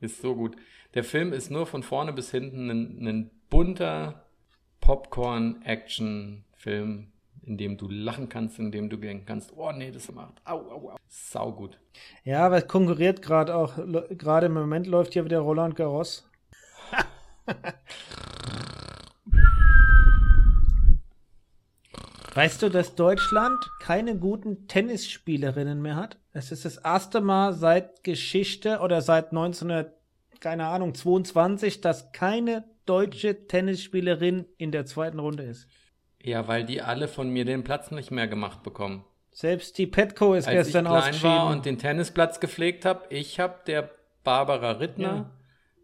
[0.00, 0.56] Ist so gut.
[0.94, 4.26] Der Film ist nur von vorne bis hinten ein, ein bunter
[4.80, 7.08] Popcorn-Action-Film,
[7.42, 10.40] in dem du lachen kannst, in dem du denken kannst, oh nee, das macht.
[10.44, 10.96] Au, au, au.
[11.08, 11.80] Sau gut.
[12.24, 13.76] ja, aber es konkurriert gerade auch.
[14.10, 16.28] Gerade im Moment läuft ja wieder Roland Garros.
[22.34, 26.16] Weißt du, dass Deutschland keine guten Tennisspielerinnen mehr hat?
[26.32, 29.92] Es ist das erste Mal seit Geschichte oder seit 1900,
[30.40, 35.68] keine Ahnung, 22, dass keine deutsche Tennisspielerin in der zweiten Runde ist.
[36.22, 39.04] Ja, weil die alle von mir den Platz nicht mehr gemacht bekommen.
[39.30, 41.30] Selbst die Petco ist Als ich gestern klein ausgeschieden.
[41.30, 43.90] war und den Tennisplatz gepflegt habe, ich habe der
[44.24, 45.30] Barbara Rittner, Ja.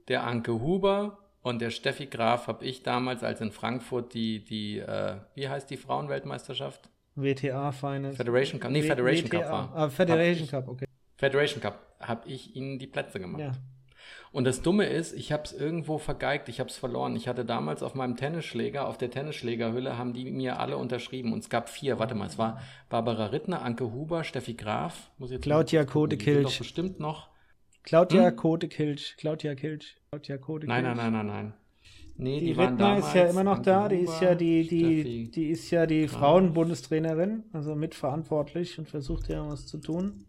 [0.08, 4.78] der Anke Huber und der Steffi Graf habe ich damals, als in Frankfurt die, die
[4.78, 6.88] äh, wie heißt die Frauenweltmeisterschaft?
[7.22, 8.16] WTA Finals.
[8.16, 9.38] Federation Cup, nee, Federation WTA.
[9.40, 9.72] Cup war.
[9.74, 10.86] Ah, Federation ich, Cup, okay.
[11.16, 13.40] Federation Cup, habe ich ihnen die Plätze gemacht.
[13.40, 13.52] Ja.
[14.30, 17.16] Und das Dumme ist, ich habe es irgendwo vergeigt, ich habe es verloren.
[17.16, 21.32] Ich hatte damals auf meinem Tennisschläger, auf der Tennisschlägerhülle, haben die mir alle unterschrieben.
[21.32, 22.60] Und es gab vier, warte mal, es war
[22.90, 27.28] Barbara Rittner, Anke Huber, Steffi Graf, muss ich jetzt Claudia doch bestimmt noch.
[27.84, 28.36] Claudia Hm?
[28.36, 29.16] Kote-Kilch.
[29.16, 29.96] Claudia Kilch.
[30.10, 30.68] Claudia Kote-Kilch.
[30.68, 31.54] Nein, nein, nein, nein, nein.
[32.20, 33.88] Nee, Die, die, waren Rittner ist ja immer noch da.
[33.88, 35.30] Die ist ja die, die, Steffi.
[35.32, 36.08] die ist ja die.
[36.08, 40.26] Frauenbundestrainerin, also mitverantwortlich und versucht ja was zu tun.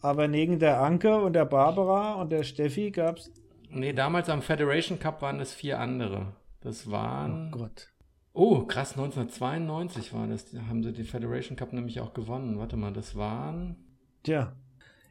[0.00, 3.30] Aber neben der Anke und der Barbara und der Steffi gab's.
[3.70, 6.32] Nee, damals am Federation Cup waren es vier andere.
[6.60, 7.52] Das waren.
[7.54, 7.88] Oh Gott.
[8.32, 10.50] Oh, krass, 1992 war das.
[10.50, 12.58] Da haben sie den Federation Cup nämlich auch gewonnen.
[12.58, 13.76] Warte mal, das waren.
[14.24, 14.56] Tja.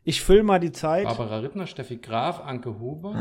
[0.03, 1.05] Ich fülle mal die Zeit.
[1.05, 3.15] Barbara Rittner, Steffi Graf, Anke Huber.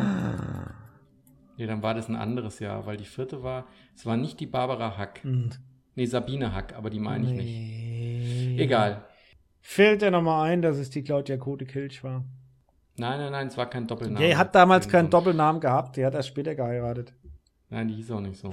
[1.57, 3.66] Nee, dann war das ein anderes Jahr, weil die vierte war.
[3.94, 5.22] Es war nicht die Barbara Hack.
[5.22, 5.50] Hm.
[5.94, 7.46] Nee, Sabine Hack, aber die meine ich nicht.
[7.46, 8.57] Nee.
[8.59, 9.04] Egal.
[9.62, 12.24] Fällt dir nochmal ein, dass es die Claudia Kote-Kilch war.
[12.98, 14.24] Nein, nein, nein, es war kein Doppelname.
[14.24, 17.12] Die hat damals Kein keinen Doppelnamen gehabt, die hat erst später geheiratet.
[17.68, 18.50] Nein, die hieß auch nicht so.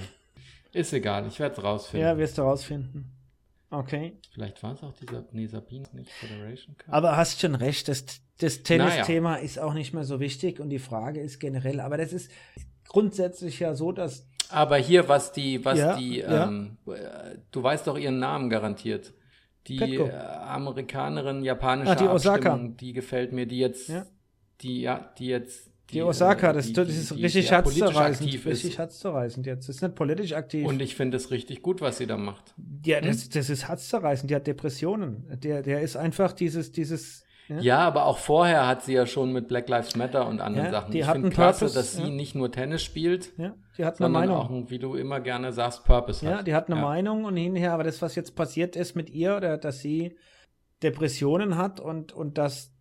[0.72, 2.06] Ist egal, ich werde es rausfinden.
[2.06, 3.12] Ja, wirst du rausfinden.
[3.70, 4.18] Okay.
[4.32, 5.24] Vielleicht war es auch dieser.
[5.32, 6.92] Nee, Sabine nicht Federation Cup.
[6.92, 8.04] Aber hast schon recht, das,
[8.38, 12.12] das Tennis-Thema ist auch nicht mehr so wichtig und die Frage ist generell, aber das
[12.12, 12.30] ist
[12.94, 17.86] grundsätzlich ja so, dass Aber hier, was die, was Ja, die, ähm, äh, du weißt
[17.88, 19.12] doch ihren Namen garantiert.
[19.66, 20.04] die Petko.
[20.06, 22.50] äh, Amerikanerin japanische Ah, die Osaka.
[22.52, 24.04] Abstimmung, die gefällt mir, die jetzt, Ja.
[24.60, 28.44] die ja, die jetzt, Die Osaka, äh, das, die- das die- ist die richtig herzzerreißend.
[28.46, 29.68] Richtig herzzerreißend jetzt.
[29.68, 30.66] Das ist nicht politisch aktiv.
[30.66, 32.54] Und ich finde es richtig gut, was sie da macht.
[32.84, 34.30] ja, das, das ist herzzerreißend.
[34.30, 35.26] Die hat Depressionen.
[35.42, 37.23] Der, der ist einfach dieses, dieses.
[37.48, 37.60] Ja?
[37.60, 40.72] Ja, aber auch vorher hat sie ja schon mit Black Lives Matter und anderen Ja,
[40.72, 40.92] Sachen.
[40.92, 42.08] die ich finde klasse, Purpose, dass sie ja.
[42.08, 44.36] nicht nur Tennis spielt, Ja, die hat eine Meinung.
[44.36, 46.46] auch, wie du immer gerne sagst, Purpose Ja, hat.
[46.46, 46.82] die hat eine Ja.
[46.86, 50.16] Meinung und hinher, aber das, was jetzt passiert ist mit ihr, oder dass sie
[50.82, 52.72] Depressionen hat und, und dass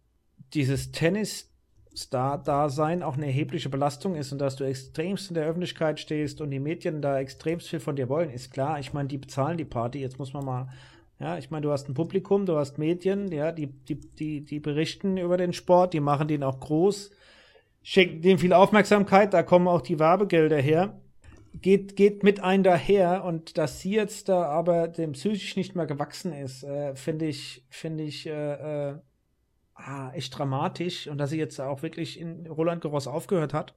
[0.53, 6.41] dieses Tennis-Star-Dasein auch eine erhebliche Belastung ist und dass du extremst in der Öffentlichkeit stehst
[6.41, 8.79] und die Medien da extremst viel von dir wollen, ist klar.
[8.79, 9.99] Ich meine, die bezahlen die Party.
[9.99, 10.67] Jetzt muss man mal,
[11.23, 14.59] ja, ich meine, du hast ein Publikum, du hast Medien, ja, die, die, die, die
[14.59, 17.11] berichten über den Sport, die machen den auch groß,
[17.81, 20.99] schenken dem viel Aufmerksamkeit, da kommen auch die Werbegelder her
[21.53, 25.85] geht, geht mit ein daher und dass sie jetzt da aber dem psychisch nicht mehr
[25.85, 28.99] gewachsen ist, äh, finde ich, finde ich äh, äh,
[29.75, 33.75] ah, echt dramatisch und dass sie jetzt auch wirklich in Roland Garros aufgehört hat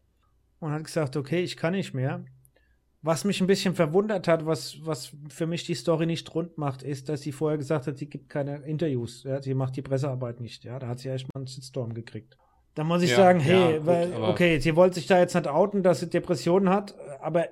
[0.59, 2.25] und hat gesagt, okay, ich kann nicht mehr.
[3.07, 6.83] Was mich ein bisschen verwundert hat, was, was für mich die Story nicht rund macht,
[6.83, 10.41] ist, dass sie vorher gesagt hat, sie gibt keine Interviews, ja, sie macht die Pressearbeit
[10.41, 12.37] nicht, ja, da hat sie echt mal einen Shitstorm gekriegt.
[12.75, 15.35] Da muss ich Ja, sagen, ja, hey, gut, weil, okay, sie wollte sich da jetzt
[15.35, 17.47] nicht outen, dass sie Depressionen hat, aber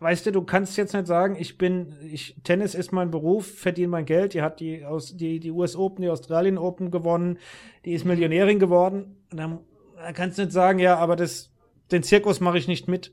[0.00, 3.88] weißt du, du kannst jetzt nicht sagen, ich bin, ich, Tennis ist mein Beruf, verdiene
[3.88, 7.38] mein Geld, die hat die aus, die, die US Open, die Australien Open gewonnen,
[7.84, 9.16] die ist Millionärin geworden.
[9.30, 9.60] Und dann,
[9.96, 11.52] dann kannst du nicht sagen, ja, aber das,
[11.92, 13.12] den Zirkus mache ich nicht mit.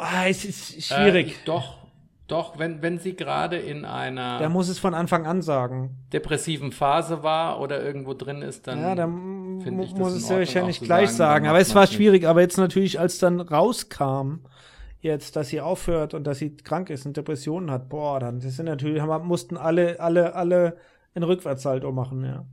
[0.00, 1.32] Ah, es ist schwierig.
[1.32, 1.78] Äh, doch,
[2.26, 5.96] doch, wenn, wenn sie gerade in einer da muss es von Anfang an sagen.
[6.12, 10.12] depressiven Phase war oder irgendwo drin ist, dann ja, dann finde mu- ich das muss
[10.12, 11.46] in es ja wahrscheinlich gleich sagen, sagen.
[11.48, 11.94] Aber es war nicht.
[11.94, 12.26] schwierig.
[12.26, 14.44] Aber jetzt natürlich, als dann rauskam,
[15.00, 18.56] jetzt, dass sie aufhört und dass sie krank ist und Depressionen hat, boah, dann das
[18.56, 20.76] sind natürlich, haben, mussten alle, alle, alle
[21.14, 22.44] einen Rückwärtssalto machen, ja.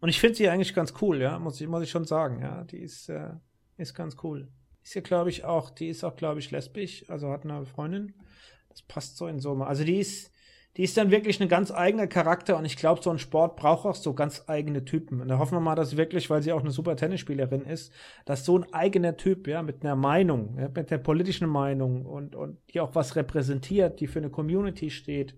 [0.00, 2.62] Und ich finde sie eigentlich ganz cool, ja, muss ich, muss ich schon sagen, ja.
[2.64, 3.30] Die ist, äh,
[3.78, 4.48] ist ganz cool.
[4.88, 8.14] Ist ja, glaube ich, auch, die ist auch, glaube ich, lesbisch, also hat eine Freundin.
[8.70, 9.66] Das passt so in Summe.
[9.66, 10.32] Also die ist,
[10.78, 13.84] die ist dann wirklich ein ganz eigener Charakter und ich glaube, so ein Sport braucht
[13.84, 15.20] auch so ganz eigene Typen.
[15.20, 17.92] Und da hoffen wir mal, dass wirklich, weil sie auch eine super Tennisspielerin ist,
[18.24, 22.34] dass so ein eigener Typ, ja, mit einer Meinung, ja, mit der politischen Meinung und,
[22.34, 25.34] und die auch was repräsentiert, die für eine Community steht,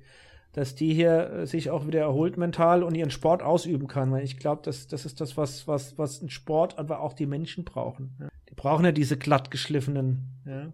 [0.53, 4.13] dass die hier äh, sich auch wieder erholt mental und ihren Sport ausüben kann.
[4.13, 7.27] Weil ich glaube, das, das ist das, was, was, was ein Sport, aber auch die
[7.27, 8.15] Menschen brauchen.
[8.21, 8.29] Ja.
[8.61, 10.71] Brauchen ja diese glattgeschliffenen, ja.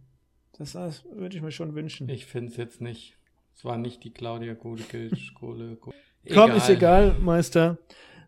[0.59, 2.09] Das, das würde ich mir schon wünschen.
[2.09, 3.16] Ich finde es jetzt nicht.
[3.55, 5.78] Es war nicht die Claudia Kohle-Kilsch, Kohle.
[6.34, 7.78] Komm, ist egal, Meister.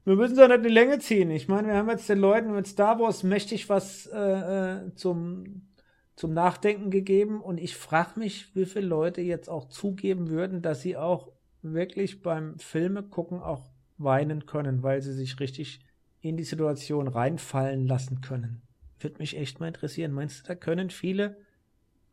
[0.04, 1.32] Wir müssen doch nicht die Länge ziehen.
[1.32, 5.66] Ich meine, wir haben jetzt den Leuten mit Star Wars mächtig was äh, äh, zum,
[6.14, 10.82] zum Nachdenken gegeben und ich frage mich, wie viele Leute jetzt auch zugeben würden, dass
[10.82, 11.32] sie auch
[11.62, 15.80] wirklich beim Filme gucken auch weinen können, weil sie sich richtig
[16.20, 18.62] in die Situation reinfallen lassen können.
[19.00, 20.12] Würde mich echt mal interessieren.
[20.12, 21.36] Meinst du, da können viele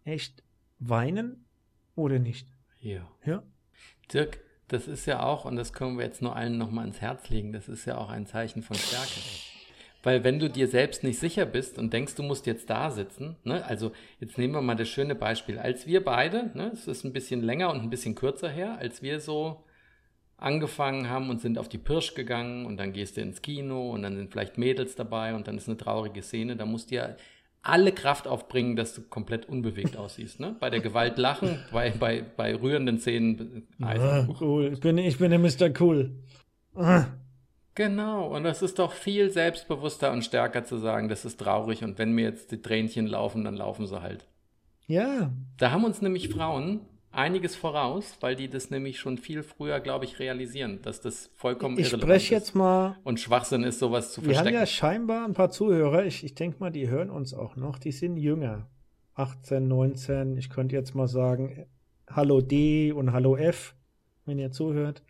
[0.04, 0.44] echt
[0.80, 1.46] weinen
[1.96, 2.48] oder nicht?
[2.80, 3.10] Ja.
[3.26, 3.44] Ja.
[4.14, 7.30] Dirk, das ist ja auch, und das können wir jetzt nur allen nochmal ins Herz
[7.30, 9.20] legen, das ist ja auch ein Zeichen von Stärke.
[10.04, 13.38] Weil wenn du dir selbst nicht sicher bist und denkst, du musst jetzt da sitzen,
[13.44, 17.04] ne, also jetzt nehmen wir mal das schöne Beispiel, als wir beide, ne, es ist
[17.04, 19.65] ein bisschen länger und ein bisschen kürzer her, als wir so
[20.38, 24.02] angefangen haben und sind auf die Pirsch gegangen und dann gehst du ins Kino und
[24.02, 27.16] dann sind vielleicht Mädels dabei und dann ist eine traurige Szene, da musst du ja
[27.62, 30.40] alle Kraft aufbringen, dass du komplett unbewegt aussiehst.
[30.40, 30.56] Ne?
[30.60, 33.68] Bei der Gewalt lachen, bei, bei, bei rührenden Szenen.
[33.82, 34.72] Also, Ah, cool.
[34.74, 35.72] Ich bin, ich bin der Mr.
[35.80, 36.12] Cool.
[36.76, 37.06] Ah.
[37.74, 41.98] Genau, und das ist doch viel selbstbewusster und stärker zu sagen, das ist traurig und
[41.98, 44.26] wenn mir jetzt die Tränchen laufen, dann laufen sie halt.
[44.88, 46.82] Ja, Da haben uns nämlich Frauen
[47.16, 51.78] einiges voraus, weil die das nämlich schon viel früher, glaube ich, realisieren, dass das vollkommen
[51.80, 52.42] ich irrelevant spreche ist.
[52.42, 52.98] jetzt mal.
[53.04, 54.58] Und Schwachsinn ist, sowas zu Wir haben verstecken.
[54.60, 56.06] ja scheinbar ein paar Zuhörer.
[56.06, 57.80] Ich, ich denke mal, die hören uns auch noch.
[57.80, 58.68] Die sind jünger.
[59.16, 60.38] 18, 19.
[60.38, 61.66] Ich könnte jetzt mal sagen,
[62.10, 63.76] Hallo D und Hallo F,
[64.26, 65.04] wenn ihr zuhört.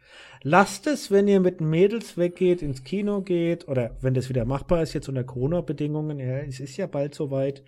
[0.44, 4.84] Lasst es, wenn ihr mit Mädels weggeht, ins Kino geht oder wenn das wieder machbar
[4.84, 6.20] ist, jetzt unter Corona-Bedingungen.
[6.20, 7.64] Ja, es ist ja bald soweit.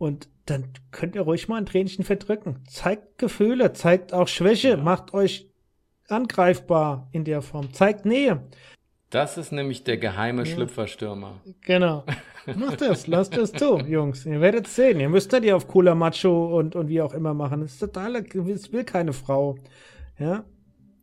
[0.00, 2.64] Und dann könnt ihr ruhig mal ein Tränchen verdrücken.
[2.66, 4.76] Zeigt Gefühle, zeigt auch Schwäche, Ja.
[4.78, 5.46] macht euch
[6.08, 8.42] angreifbar in der Form, zeigt Nähe.
[9.10, 10.46] das ist nämlich der geheime Ja.
[10.46, 11.40] Schlüpferstürmer.
[11.60, 12.04] Genau.
[12.56, 14.24] Macht das, lasst das zu, Jungs.
[14.24, 14.98] Ihr werdet sehen.
[15.00, 17.60] Ihr müsst nicht die auf cooler Macho und, und wie auch immer machen.
[17.60, 19.58] Das ist total, das will keine Frau.
[20.18, 20.44] Ja.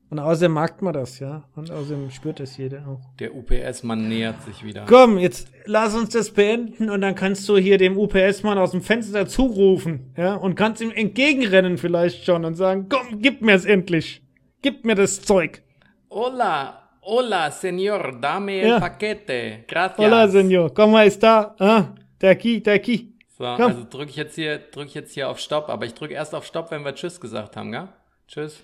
[0.10, 1.43] Und außerdem mag man das, ja.
[1.55, 3.01] Und außerdem spürt das jeder auch.
[3.20, 4.86] Der UPS-Mann nähert sich wieder.
[4.88, 8.82] Komm, jetzt lass uns das beenden und dann kannst du hier dem UPS-Mann aus dem
[8.82, 13.66] Fenster zurufen, ja, und kannst ihm entgegenrennen vielleicht schon und sagen, komm, gib mir es
[13.66, 14.22] endlich.
[14.62, 15.62] Gib mir das Zeug.
[16.10, 18.80] Hola, Hola, señor, dame el Ja.
[18.82, 19.64] paquete.
[19.66, 19.97] Gracias.
[19.97, 20.74] Hola, Senor.
[20.74, 21.55] ¿Cómo está?
[21.58, 23.14] Ah, der aquí, der aquí.
[23.38, 23.62] So, Komm.
[23.68, 26.36] also drücke ich jetzt hier, drücke ich jetzt hier auf Stopp, aber ich drücke erst
[26.36, 27.88] auf Stopp, wenn wir Tschüss gesagt haben, gell?
[28.28, 28.62] Tschüss.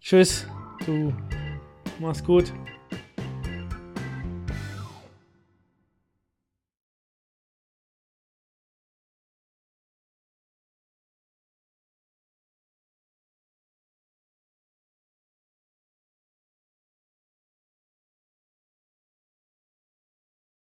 [0.00, 0.46] Tschüss.
[0.86, 1.12] Du
[1.98, 2.52] mach's gut.